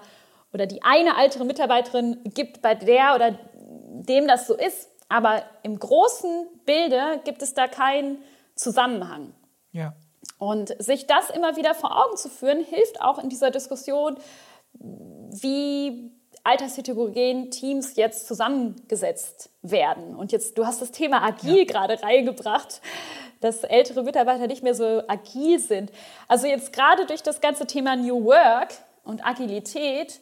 [0.54, 4.90] oder die eine ältere Mitarbeiterin gibt, bei der oder dem das so ist.
[5.10, 8.20] Aber im großen Bilde gibt es da keinen
[8.56, 9.34] Zusammenhang.
[9.74, 9.94] Ja.
[10.38, 14.18] Und sich das immer wieder vor Augen zu führen, hilft auch in dieser Diskussion,
[14.74, 16.12] wie
[16.44, 20.16] altersheterogen Teams jetzt zusammengesetzt werden.
[20.16, 21.64] Und jetzt, du hast das Thema agil ja.
[21.66, 22.82] gerade reingebracht,
[23.42, 25.92] dass ältere Mitarbeiter nicht mehr so agil sind.
[26.28, 30.20] Also jetzt gerade durch das ganze Thema New Work und Agilität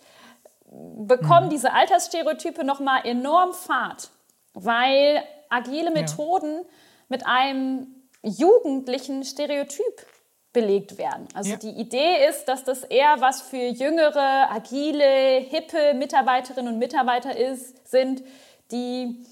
[0.71, 1.51] bekommen mhm.
[1.51, 4.09] diese Altersstereotype nochmal enorm Fahrt,
[4.53, 6.65] weil agile Methoden ja.
[7.09, 7.87] mit einem
[8.23, 10.05] jugendlichen Stereotyp
[10.51, 11.27] belegt werden.
[11.33, 11.57] Also ja.
[11.57, 17.87] die Idee ist, dass das eher was für jüngere, agile, hippe Mitarbeiterinnen und Mitarbeiter ist,
[17.87, 18.23] sind,
[18.71, 19.23] die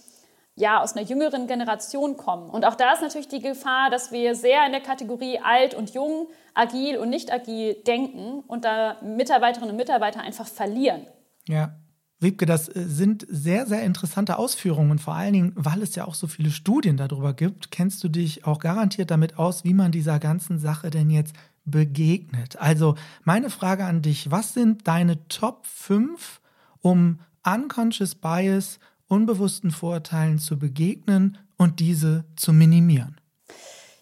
[0.55, 2.49] ja aus einer jüngeren Generation kommen.
[2.49, 5.91] Und auch da ist natürlich die Gefahr, dass wir sehr in der Kategorie alt und
[5.93, 11.07] jung, agil und nicht agil denken und da Mitarbeiterinnen und Mitarbeiter einfach verlieren.
[11.47, 11.75] Ja.
[12.19, 16.05] Wiebke, das äh, sind sehr, sehr interessante Ausführungen und vor allen Dingen, weil es ja
[16.05, 19.91] auch so viele Studien darüber gibt, kennst du dich auch garantiert damit aus, wie man
[19.91, 22.59] dieser ganzen Sache denn jetzt begegnet.
[22.59, 26.41] Also meine Frage an dich, was sind deine Top 5,
[26.81, 33.19] um Unconscious Bias, unbewussten Vorurteilen zu begegnen und diese zu minimieren?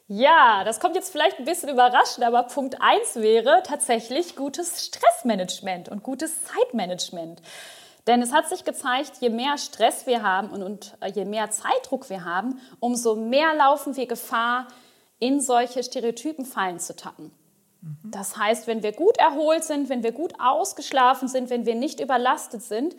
[0.08, 5.90] Ja, das kommt jetzt vielleicht ein bisschen überraschend, aber Punkt 1 wäre tatsächlich gutes Stressmanagement
[5.90, 7.42] und gutes Zeitmanagement.
[8.08, 11.50] Denn es hat sich gezeigt, je mehr Stress wir haben und, und äh, je mehr
[11.50, 14.68] Zeitdruck wir haben, umso mehr laufen wir Gefahr,
[15.20, 17.32] in solche Stereotypen fallen zu tappen.
[17.82, 18.12] Mhm.
[18.12, 22.00] Das heißt, wenn wir gut erholt sind, wenn wir gut ausgeschlafen sind, wenn wir nicht
[22.00, 22.96] überlastet sind,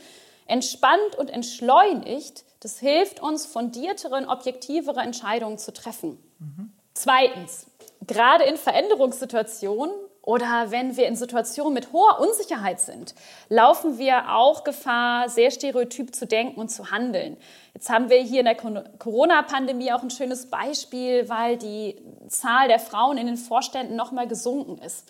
[0.47, 6.19] entspannt und entschleunigt, das hilft uns, fundiertere und objektivere Entscheidungen zu treffen.
[6.39, 6.73] Mhm.
[6.95, 7.67] Zweitens,
[8.07, 9.93] gerade in Veränderungssituationen
[10.27, 13.15] oder wenn wir in Situationen mit hoher Unsicherheit sind,
[13.49, 17.37] laufen wir auch Gefahr, sehr stereotyp zu denken und zu handeln.
[17.75, 21.97] Jetzt haben wir hier in der Corona-Pandemie auch ein schönes Beispiel, weil die
[22.29, 25.07] Zahl der Frauen in den Vorständen noch mal gesunken ist.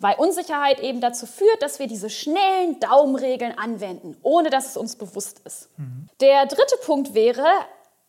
[0.00, 4.94] weil Unsicherheit eben dazu führt, dass wir diese schnellen Daumenregeln anwenden, ohne dass es uns
[4.94, 5.76] bewusst ist.
[5.76, 6.08] Mhm.
[6.20, 7.44] Der dritte Punkt wäre,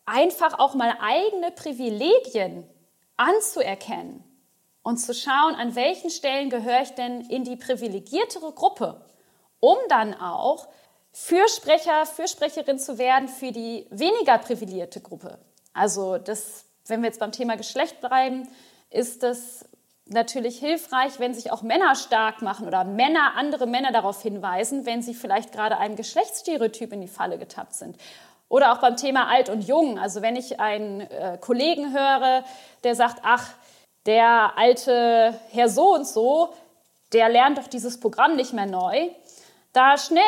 [0.06, 2.62] einfach auch mal eigene Privilegien
[3.16, 4.22] anzuerkennen
[4.82, 9.00] und zu schauen, an welchen Stellen gehöre ich denn in die privilegiertere Gruppe,
[9.60, 10.68] um dann auch
[11.12, 15.38] Fürsprecher, Fürsprecherin zu werden für die weniger privilegierte Gruppe.
[15.72, 18.48] Also das, wenn wir jetzt beim Thema Geschlecht bleiben,
[18.90, 19.64] ist das
[20.06, 25.02] natürlich hilfreich, wenn sich auch Männer stark machen oder Männer andere Männer darauf hinweisen, wenn
[25.02, 27.96] sie vielleicht gerade einem Geschlechtsstereotyp in die Falle getappt sind.
[28.48, 29.98] Oder auch beim Thema alt und jung.
[29.98, 32.44] Also wenn ich einen äh, Kollegen höre,
[32.82, 33.48] der sagt, ach,
[34.10, 36.52] der alte Herr so und so,
[37.12, 39.08] der lernt doch dieses Programm nicht mehr neu,
[39.72, 40.22] da schnell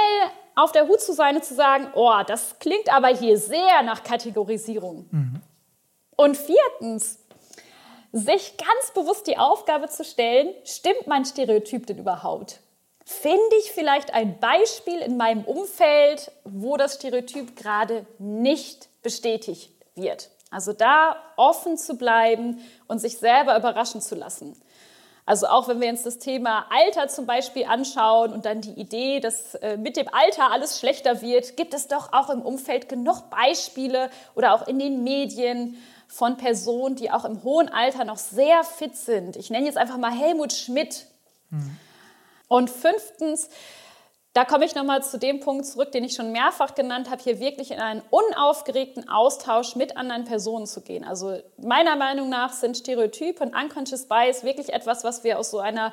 [0.54, 4.04] auf der Hut zu sein und zu sagen, oh, das klingt aber hier sehr nach
[4.04, 5.08] Kategorisierung.
[5.10, 5.42] Mhm.
[6.14, 7.18] Und viertens,
[8.12, 12.60] sich ganz bewusst die Aufgabe zu stellen, stimmt mein Stereotyp denn überhaupt?
[13.04, 20.30] Finde ich vielleicht ein Beispiel in meinem Umfeld, wo das Stereotyp gerade nicht bestätigt wird?
[20.52, 24.54] Also da offen zu bleiben und sich selber überraschen zu lassen.
[25.24, 29.20] Also auch wenn wir uns das Thema Alter zum Beispiel anschauen und dann die Idee,
[29.20, 33.30] dass äh, mit dem Alter alles schlechter wird, gibt es doch auch im Umfeld genug
[33.30, 35.76] Beispiele oder auch in den Medien
[36.08, 39.36] von Personen, die auch im hohen Alter noch sehr fit sind.
[39.36, 41.06] Ich nenne jetzt einfach mal Helmut Schmidt.
[41.50, 41.76] Mhm.
[42.48, 43.48] Und fünftens,
[44.34, 47.38] da komme ich nochmal zu dem Punkt zurück, den ich schon mehrfach genannt habe, hier
[47.38, 51.04] wirklich in einen unaufgeregten Austausch mit anderen Personen zu gehen.
[51.04, 55.58] Also meiner Meinung nach sind Stereotype und Unconscious Bias wirklich etwas, was wir aus so
[55.58, 55.92] einer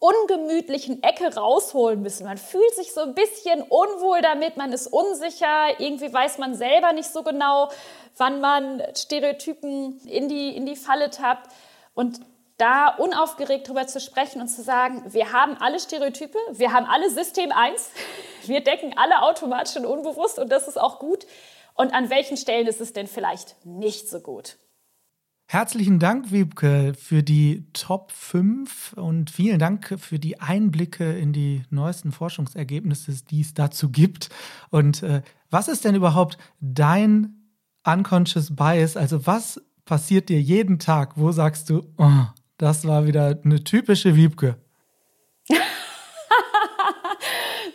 [0.00, 2.26] ungemütlichen Ecke rausholen müssen.
[2.26, 6.92] Man fühlt sich so ein bisschen unwohl damit, man ist unsicher, irgendwie weiß man selber
[6.92, 7.70] nicht so genau,
[8.16, 11.48] wann man Stereotypen in die, in die Falle tappt.
[11.94, 12.18] Und
[12.62, 17.10] da unaufgeregt drüber zu sprechen und zu sagen, wir haben alle Stereotype, wir haben alle
[17.10, 17.90] System 1,
[18.46, 21.26] wir decken alle automatisch und unbewusst und das ist auch gut.
[21.74, 24.58] Und an welchen Stellen ist es denn vielleicht nicht so gut?
[25.46, 31.64] Herzlichen Dank, Wiebke, für die Top 5 und vielen Dank für die Einblicke in die
[31.68, 34.28] neuesten Forschungsergebnisse, die es dazu gibt.
[34.70, 37.50] Und äh, was ist denn überhaupt dein
[37.84, 38.96] Unconscious Bias?
[38.96, 41.18] Also was passiert dir jeden Tag?
[41.18, 42.26] Wo sagst du, oh,
[42.62, 44.54] das war wieder eine typische Wiebke.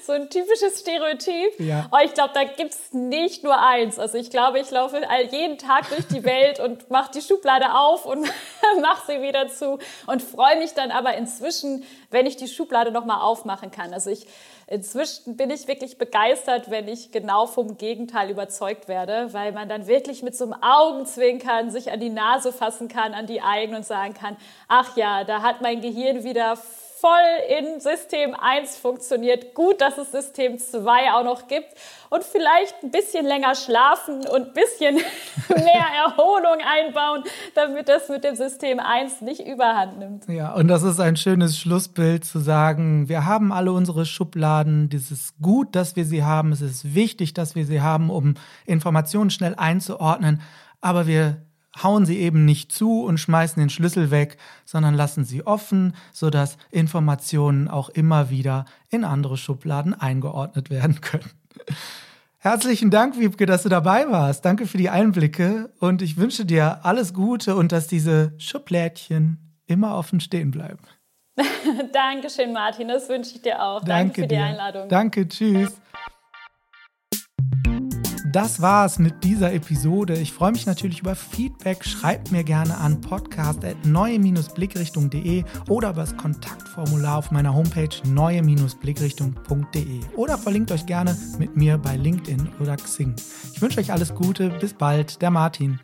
[0.07, 1.59] So ein typisches Stereotyp.
[1.59, 1.87] Ja.
[1.91, 3.99] Oh, ich glaube, da gibt es nicht nur eins.
[3.99, 5.01] Also ich glaube, ich laufe
[5.31, 8.21] jeden Tag durch die Welt und mache die Schublade auf und
[8.81, 13.21] mache sie wieder zu und freue mich dann aber inzwischen, wenn ich die Schublade nochmal
[13.21, 13.93] aufmachen kann.
[13.93, 14.25] Also ich
[14.67, 19.87] inzwischen bin ich wirklich begeistert, wenn ich genau vom Gegenteil überzeugt werde, weil man dann
[19.87, 23.85] wirklich mit so einem Augenzwinkern sich an die Nase fassen kann, an die eigenen und
[23.85, 24.37] sagen kann,
[24.67, 26.57] ach ja, da hat mein Gehirn wieder
[26.99, 27.09] voll
[27.49, 29.53] in System 1 funktioniert.
[29.53, 31.67] Gut, dass es System 2 auch noch gibt.
[32.09, 34.95] Und vielleicht ein bisschen länger schlafen und ein bisschen
[35.49, 37.23] mehr Erholung einbauen,
[37.53, 40.27] damit das mit dem System 1 nicht überhand nimmt.
[40.29, 44.89] Ja, und das ist ein schönes Schlussbild zu sagen, wir haben alle unsere Schubladen.
[44.93, 46.51] Es ist gut, dass wir sie haben.
[46.51, 48.35] Es ist wichtig, dass wir sie haben, um
[48.65, 50.41] Informationen schnell einzuordnen.
[50.81, 51.46] Aber wir
[51.83, 56.57] hauen sie eben nicht zu und schmeißen den Schlüssel weg, sondern lassen sie offen, sodass
[56.71, 61.31] Informationen auch immer wieder in andere Schubladen eingeordnet werden können.
[62.39, 64.45] Herzlichen Dank, Wiebke, dass du dabei warst.
[64.45, 69.97] Danke für die Einblicke und ich wünsche dir alles Gute und dass diese Schublädchen immer
[69.97, 70.79] offen stehen bleiben.
[71.93, 72.87] Dankeschön, Martin.
[72.87, 73.83] Das wünsche ich dir auch.
[73.83, 74.43] Danke, Danke für die dir.
[74.43, 74.89] Einladung.
[74.89, 75.81] Danke, tschüss
[78.31, 80.13] das war's mit dieser Episode.
[80.15, 81.85] Ich freue mich natürlich über Feedback.
[81.85, 90.71] Schreibt mir gerne an podcast.neue-blickrichtung.de oder über das Kontaktformular auf meiner Homepage neue-blickrichtung.de oder verlinkt
[90.71, 93.15] euch gerne mit mir bei LinkedIn oder Xing.
[93.53, 94.49] Ich wünsche euch alles Gute.
[94.49, 95.21] Bis bald.
[95.21, 95.79] Der Martin.